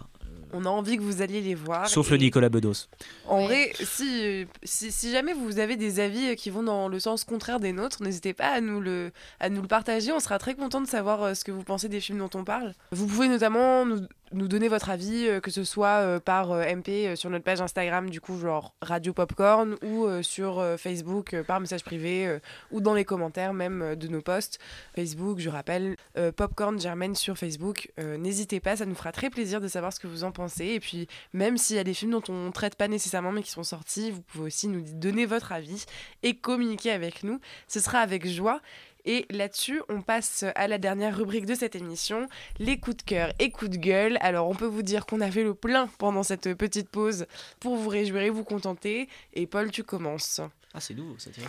[0.52, 1.88] On a envie que vous alliez les voir.
[1.88, 2.88] Sauf le Nicolas Bedos.
[3.26, 7.24] En vrai, si, si, si jamais vous avez des avis qui vont dans le sens
[7.24, 10.12] contraire des nôtres, n'hésitez pas à nous, le, à nous le partager.
[10.12, 12.44] On sera très content de savoir euh, ce que vous pensez des films dont on
[12.44, 12.74] parle.
[12.92, 16.64] Vous pouvez notamment nous, nous donner votre avis, euh, que ce soit euh, par euh,
[16.64, 21.84] MP sur notre page Instagram, du coup, genre Radio Popcorn, ou sur Facebook par message
[21.84, 22.38] privé,
[22.70, 24.58] ou dans les commentaires même de nos posts.
[24.94, 25.96] Facebook, je rappelle,
[26.36, 27.90] Popcorn Germaine sur Facebook.
[27.98, 30.66] N'hésitez pas, ça nous fera très plaisir de savoir ce que vous en pensez.
[30.66, 33.42] Et puis, même s'il y a des films dont on ne traite pas nécessairement mais
[33.42, 35.84] qui sont sortis, vous pouvez aussi nous donner votre avis
[36.22, 37.40] et communiquer avec nous.
[37.68, 38.60] Ce sera avec joie.
[39.06, 42.28] Et là-dessus, on passe à la dernière rubrique de cette émission,
[42.58, 44.18] les coups de cœur et coups de gueule.
[44.20, 47.26] Alors, on peut vous dire qu'on a fait le plein pendant cette petite pause
[47.60, 49.08] pour vous réjouir et vous contenter.
[49.32, 50.40] Et Paul, tu commences.
[50.74, 51.44] Ah, c'est nouveau, ça tient.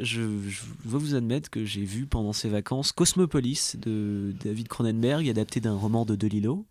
[0.00, 5.28] Je, je dois vous admettre que j'ai vu pendant ces vacances Cosmopolis de David Cronenberg,
[5.28, 6.64] adapté d'un roman de Delilo.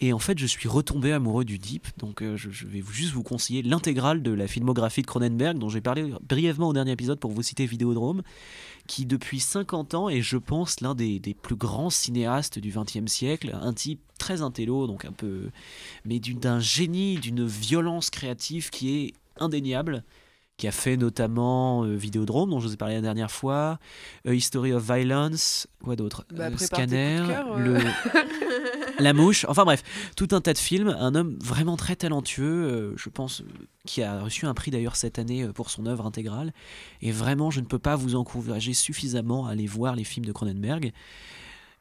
[0.00, 3.12] Et en fait, je suis retombé amoureux du Deep, donc euh, je, je vais juste
[3.12, 7.18] vous conseiller l'intégrale de la filmographie de Cronenberg, dont j'ai parlé brièvement au dernier épisode
[7.18, 8.22] pour vous citer Vidéodrome,
[8.86, 13.10] qui depuis 50 ans est, je pense, l'un des, des plus grands cinéastes du XXe
[13.10, 15.50] siècle, un type très intello, donc un peu,
[16.04, 20.04] mais d'un génie, d'une violence créative qui est indéniable
[20.58, 23.78] qui a fait notamment euh, Vidéodrome, dont je vous ai parlé la dernière fois,
[24.26, 27.56] A History of Violence, quoi d'autre Bah, Euh, Scanner, euh.
[27.56, 27.78] le...
[28.98, 29.84] La Mouche, enfin bref,
[30.16, 33.44] tout un tas de films, un homme vraiment très talentueux, euh, je pense, euh,
[33.86, 36.52] qui a reçu un prix d'ailleurs cette année euh, pour son œuvre intégrale,
[37.00, 40.32] et vraiment je ne peux pas vous encourager suffisamment à aller voir les films de
[40.32, 40.92] Cronenberg.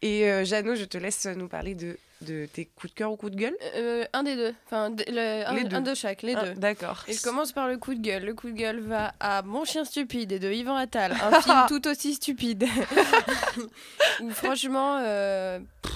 [0.04, 3.16] Et euh, Jeannot, je te laisse nous parler de, de tes coups de cœur ou
[3.18, 3.56] coups de gueule.
[3.76, 5.76] Euh, un des deux, enfin de- le- un, Les deux.
[5.76, 6.54] un de chaque, les Ah, deux.
[6.56, 7.04] D'accord.
[7.08, 8.24] Et je commence par le coup de gueule.
[8.26, 11.88] Le coup de gueule va à Mon chien stupide de Yvan Attal, un film tout
[11.88, 12.66] aussi stupide.
[14.22, 15.94] Où franchement, euh, pff,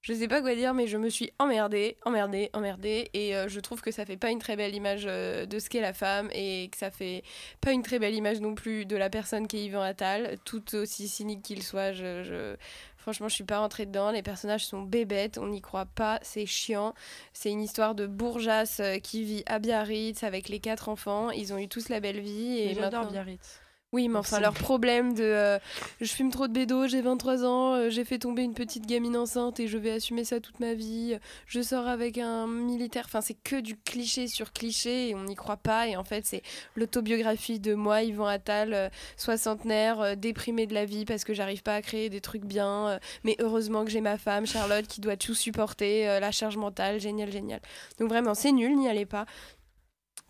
[0.00, 3.08] je sais pas quoi dire, mais je me suis emmerdée, emmerdée, emmerdée.
[3.14, 5.68] Et euh, je trouve que ça fait pas une très belle image euh, de ce
[5.70, 7.22] qu'est la femme et que ça fait
[7.60, 10.74] pas une très belle image non plus de la personne qui est Yvan Attal, tout
[10.74, 11.92] aussi cynique qu'il soit.
[11.92, 12.56] Je, je-
[13.02, 14.12] Franchement, je suis pas rentrée dedans.
[14.12, 16.94] Les personnages sont bébêtes, on n'y croit pas, c'est chiant.
[17.32, 21.30] C'est une histoire de bourgeasse euh, qui vit à Biarritz avec les quatre enfants.
[21.30, 22.58] Ils ont eu tous la belle vie.
[22.58, 23.60] Et Et j'adore maintenant- Biarritz.
[23.92, 25.58] Oui, mais enfin, leur problème de euh,
[26.00, 29.18] je fume trop de bédo, j'ai 23 ans, euh, j'ai fait tomber une petite gamine
[29.18, 31.18] enceinte et je vais assumer ça toute ma vie.
[31.46, 33.04] Je sors avec un militaire.
[33.04, 35.88] Enfin, c'est que du cliché sur cliché et on n'y croit pas.
[35.88, 36.40] Et en fait, c'est
[36.74, 38.88] l'autobiographie de moi, Yvan Attal, euh,
[39.18, 42.98] soixantenaire, déprimé de la vie parce que j'arrive pas à créer des trucs bien.
[43.24, 47.30] mais heureusement que j'ai ma femme, Charlotte, qui doit tout supporter, la charge mentale, génial,
[47.30, 47.60] génial.
[47.98, 49.26] Donc vraiment, c'est nul, n'y allez pas.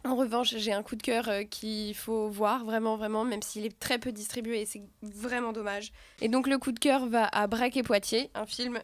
[0.04, 3.64] En revanche, j'ai un coup de cœur euh, qu'il faut voir, vraiment, vraiment, même s'il
[3.64, 5.92] est très peu distribué c'est vraiment dommage.
[6.20, 8.80] Et donc, le coup de cœur va à Braque et Poitiers, un film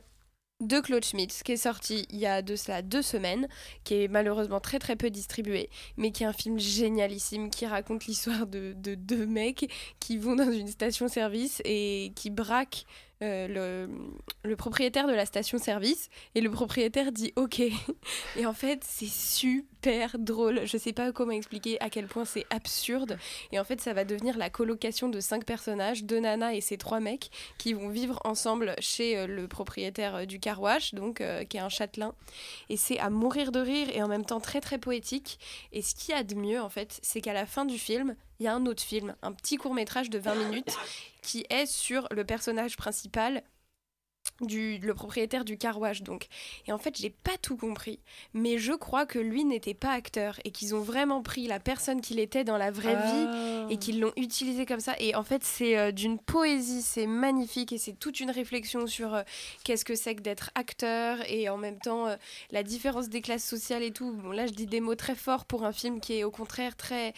[0.61, 3.49] de Claude Schmitz qui est sorti il y a de cela deux semaines,
[3.85, 8.07] qui est malheureusement très très peu distribué, mais qui est un film génialissime qui raconte
[8.07, 12.87] l'histoire de, de deux mecs qui vont dans une station-service et qui braquent
[13.23, 13.91] euh, le,
[14.45, 17.61] le propriétaire de la station-service et le propriétaire dit ok.
[18.37, 20.63] Et en fait, c'est super hyper drôle.
[20.65, 23.19] Je sais pas comment expliquer à quel point c'est absurde.
[23.53, 26.77] Et en fait, ça va devenir la colocation de cinq personnages, deux nanas et ces
[26.77, 31.45] trois mecs, qui vont vivre ensemble chez euh, le propriétaire euh, du carouage, donc euh,
[31.45, 32.15] qui est un châtelain.
[32.69, 35.39] Et c'est à mourir de rire et en même temps très très poétique.
[35.73, 38.17] Et ce qu'il y a de mieux, en fait, c'est qu'à la fin du film,
[38.41, 40.77] il y a un autre film, un petit court métrage de 20 minutes,
[41.23, 43.43] qui est sur le personnage principal
[44.41, 46.29] du le propriétaire du carouage donc.
[46.67, 47.99] Et en fait j'ai pas tout compris
[48.35, 52.01] mais je crois que lui n'était pas acteur et qu'ils ont vraiment pris la personne
[52.01, 54.95] qu'il était dans la vraie vie et qu'ils l'ont utilisé comme ça.
[54.99, 59.15] Et en fait c'est euh, d'une poésie c'est magnifique et c'est toute une réflexion sur
[59.15, 59.23] euh,
[59.65, 62.17] qu'est-ce que c'est que d'être acteur et en même temps euh,
[62.51, 64.13] la différence des classes sociales et tout.
[64.13, 66.77] Bon là je dis des mots très forts pour un film qui est au contraire
[66.77, 67.13] très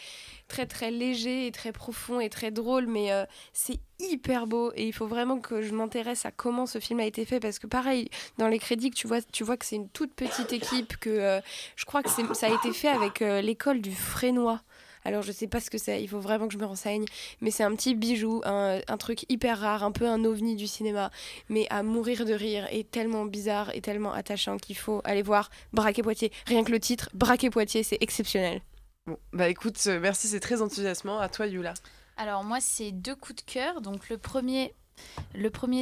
[0.47, 3.09] très très léger et très profond et très drôle mais
[3.53, 3.79] c'est
[4.09, 7.25] hyper beau et il faut vraiment que je m'intéresse à comment ce film a été
[7.25, 9.89] fait parce que pareil dans les crédits que tu vois tu vois que c'est une
[9.89, 11.41] toute petite équipe que euh,
[11.75, 14.61] je crois que ça a été fait avec euh, l'école du Frénois
[15.03, 17.05] alors je sais pas ce que c'est, il faut vraiment que je me renseigne,
[17.41, 20.67] mais c'est un petit bijou, un, un truc hyper rare, un peu un ovni du
[20.67, 21.11] cinéma,
[21.49, 25.49] mais à mourir de rire et tellement bizarre et tellement attachant qu'il faut aller voir
[25.73, 26.31] Braquet Poitiers.
[26.45, 28.61] Rien que le titre, Braquet Poitiers, c'est exceptionnel.
[29.07, 31.17] Bon, bah écoute, euh, merci, c'est très enthousiasmant.
[31.19, 31.73] À toi, Yula.
[32.21, 33.81] Alors moi, c'est deux coups de cœur.
[33.81, 34.75] Donc le premier,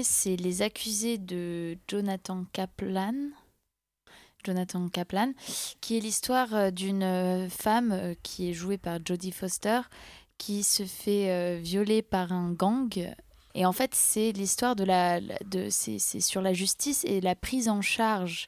[0.04, 3.14] c'est Les accusés de Jonathan Kaplan.
[4.46, 5.34] Jonathan Kaplan,
[5.82, 9.82] qui est l'histoire euh, d'une euh, femme euh, qui est jouée par Jodie Foster,
[10.38, 13.14] qui se fait violer par un gang.
[13.54, 15.20] Et en fait, c'est l'histoire de la,
[15.70, 18.48] c'est sur la justice et la prise en charge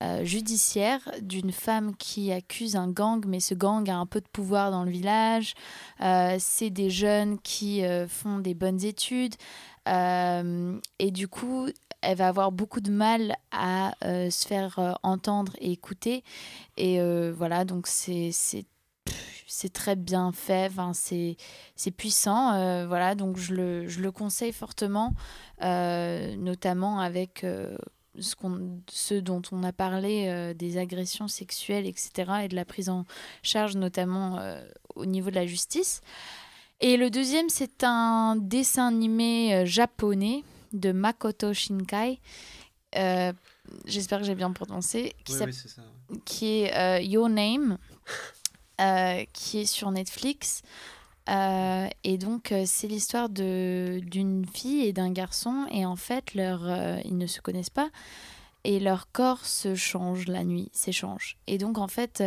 [0.00, 4.28] euh, judiciaire d'une femme qui accuse un gang, mais ce gang a un peu de
[4.28, 5.54] pouvoir dans le village.
[6.00, 9.34] Euh, c'est des jeunes qui euh, font des bonnes études.
[9.86, 11.66] Et du coup,
[12.02, 16.22] elle va avoir beaucoup de mal à se faire entendre et écouter.
[16.76, 24.00] Et voilà, donc c'est c'est très bien fait, c'est puissant, voilà, donc je le, je
[24.00, 25.14] le conseille fortement,
[25.62, 27.46] notamment avec
[28.18, 32.10] ce, dont on a parlé, euh, des agressions sexuelles, etc.,
[32.44, 33.04] et de la prise en
[33.42, 34.60] charge, notamment euh,
[34.94, 36.00] au niveau de la justice.
[36.80, 40.42] Et le deuxième, c'est un dessin animé euh, japonais
[40.72, 42.20] de Makoto Shinkai.
[42.96, 43.32] Euh,
[43.84, 45.12] J'espère que j'ai bien prononcé.
[45.24, 45.82] Qui, Oui, s'app- oui, c'est ça.
[46.24, 47.76] qui est Your Name,
[49.34, 50.62] qui est sur Netflix.
[51.28, 55.66] Euh, et donc, euh, c'est l'histoire d'une fille et d'un garçon.
[55.70, 57.90] Et en fait, leur, euh, ils ne se connaissent pas.
[58.64, 61.36] Et leur corps se change la nuit, s'échange.
[61.46, 62.22] Et donc, en fait,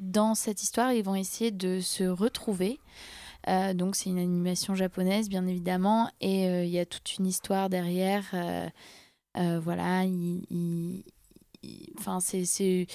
[0.00, 2.80] dans cette histoire, ils vont essayer de se retrouver.
[3.74, 6.10] Donc, c'est une animation japonaise, bien évidemment.
[6.20, 8.24] Et il y a toute une histoire derrière.
[9.36, 11.04] Voilà, il- il-
[11.62, 12.86] il- enfin, c'est- c'est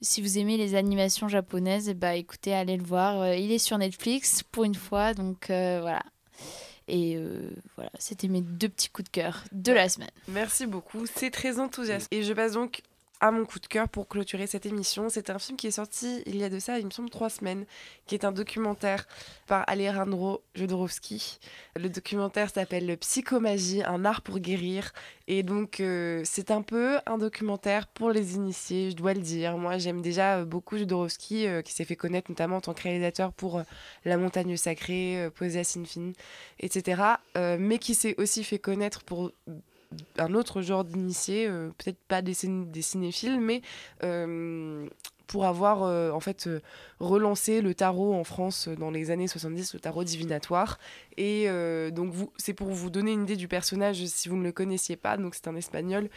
[0.00, 3.20] si vous aimez les animations japonaises, eh bah, écoutez, allez le voir.
[3.20, 6.02] Euh, il est sur Netflix pour une fois, donc euh, voilà.
[6.86, 10.10] Et euh, voilà, c'était mes deux petits coups de cœur de la semaine.
[10.28, 12.08] Merci beaucoup, c'est très enthousiaste.
[12.10, 12.82] Et je passe donc
[13.30, 15.08] mon coup de cœur pour clôturer cette émission.
[15.08, 17.30] C'est un film qui est sorti il y a de ça, il me semble, trois
[17.30, 17.64] semaines,
[18.06, 19.06] qui est un documentaire
[19.46, 21.38] par Alejandro Jodorowsky.
[21.76, 24.92] Le documentaire s'appelle Psychomagie, un art pour guérir.
[25.26, 29.56] Et donc, euh, c'est un peu un documentaire pour les initiés, je dois le dire.
[29.56, 33.32] Moi, j'aime déjà beaucoup Jodorowsky, euh, qui s'est fait connaître notamment en tant que réalisateur
[33.32, 33.62] pour euh,
[34.04, 36.12] La montagne sacrée, Poésie à Sinfin,
[36.60, 37.02] etc.
[37.58, 39.32] mais qui s'est aussi fait connaître pour
[40.18, 43.62] un autre genre d'initié, euh, peut-être pas des, cin- des cinéphiles, mais
[44.02, 44.86] euh,
[45.26, 46.48] pour avoir euh, en fait
[47.00, 50.78] relancé le tarot en France dans les années 70, le tarot divinatoire.
[51.16, 51.48] Et
[51.92, 55.16] donc c'est pour vous donner une idée du personnage si vous ne le connaissiez pas.
[55.16, 56.10] Donc c'est un espagnol.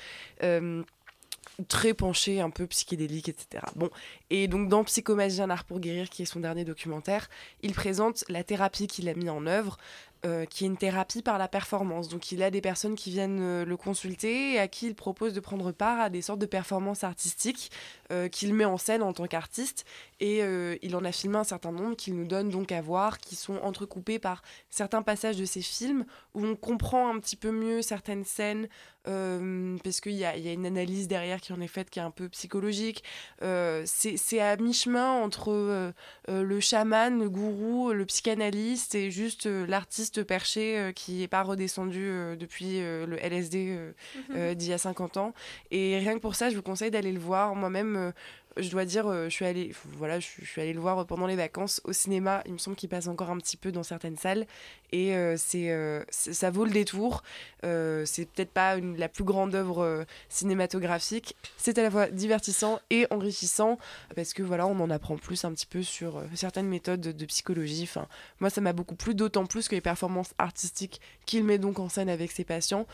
[1.69, 3.63] très penché, un peu psychédélique, etc.
[3.75, 3.89] Bon,
[4.29, 7.29] et donc dans Psychomagie, un art pour guérir, qui est son dernier documentaire,
[7.63, 9.77] il présente la thérapie qu'il a mis en œuvre,
[10.25, 12.07] euh, qui est une thérapie par la performance.
[12.07, 15.33] Donc il a des personnes qui viennent euh, le consulter et à qui il propose
[15.33, 17.71] de prendre part à des sortes de performances artistiques
[18.11, 19.85] euh, qu'il met en scène en tant qu'artiste.
[20.19, 23.19] Et euh, il en a filmé un certain nombre qu'il nous donne donc à voir,
[23.19, 27.51] qui sont entrecoupés par certains passages de ses films où on comprend un petit peu
[27.51, 28.67] mieux certaines scènes,
[29.07, 31.89] euh, parce qu'il y a, il y a une analyse derrière qui en est faite
[31.89, 33.03] qui est un peu psychologique.
[33.41, 35.93] Euh, c'est à mi-chemin entre
[36.27, 42.79] le chaman, le gourou, le psychanalyste et juste l'artiste perché qui n'est pas redescendu depuis
[42.79, 43.93] le LSD
[44.31, 45.33] euh, d'il y a 50 ans.
[45.71, 47.55] Et rien que pour ça, je vous conseille d'aller le voir.
[47.55, 48.13] Moi-même,
[48.59, 51.35] Je dois dire, euh, je suis allée, voilà, je, suis- allée le voir pendant les
[51.35, 52.41] vacances au cinéma.
[52.45, 54.45] Il me semble qu'il passe encore un petit peu dans certaines salles
[54.91, 57.23] et euh, euh, c'est- ça vaut le détour.
[57.63, 61.35] Euh, c'est peut-être pas la plus grande œuvre cinématographique.
[61.57, 63.77] C'est à la fois divertissant et enrichissant
[64.15, 67.83] parce que voilà, on en apprend plus un petit peu sur certaines méthodes de, psychologie.
[67.83, 68.07] Enfin,
[68.39, 71.89] moi, ça m'a beaucoup plu, d'autant plus que les performances artistiques qu'il met donc en
[71.89, 72.87] scène avec ses patients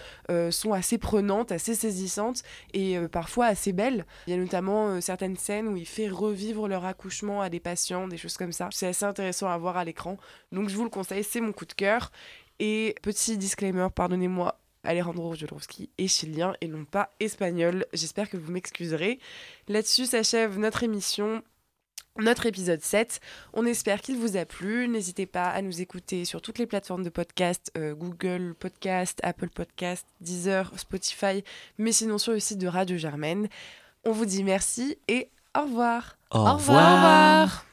[0.49, 2.41] sont assez prenantes, assez saisissantes
[2.73, 4.05] et parfois assez belles.
[4.27, 8.17] Il y a notamment certaines où il fait revivre leur accouchement à des patients, des
[8.17, 8.69] choses comme ça.
[8.71, 10.17] C'est assez intéressant à voir à l'écran.
[10.51, 12.11] Donc je vous le conseille, c'est mon coup de cœur.
[12.59, 17.85] Et petit disclaimer, pardonnez-moi, Alejandro Jodorowsky est chilien et non pas espagnol.
[17.93, 19.19] J'espère que vous m'excuserez.
[19.67, 21.43] Là-dessus s'achève notre émission.
[22.19, 23.19] Notre épisode 7.
[23.53, 24.87] On espère qu'il vous a plu.
[24.87, 29.49] N'hésitez pas à nous écouter sur toutes les plateformes de podcast, euh, Google Podcast, Apple
[29.49, 31.43] Podcast, Deezer, Spotify,
[31.79, 33.47] mais sinon sur le site de Radio Germaine.
[34.05, 36.15] On vous dit merci et au revoir.
[36.31, 36.95] Au Au revoir.
[36.95, 37.65] revoir.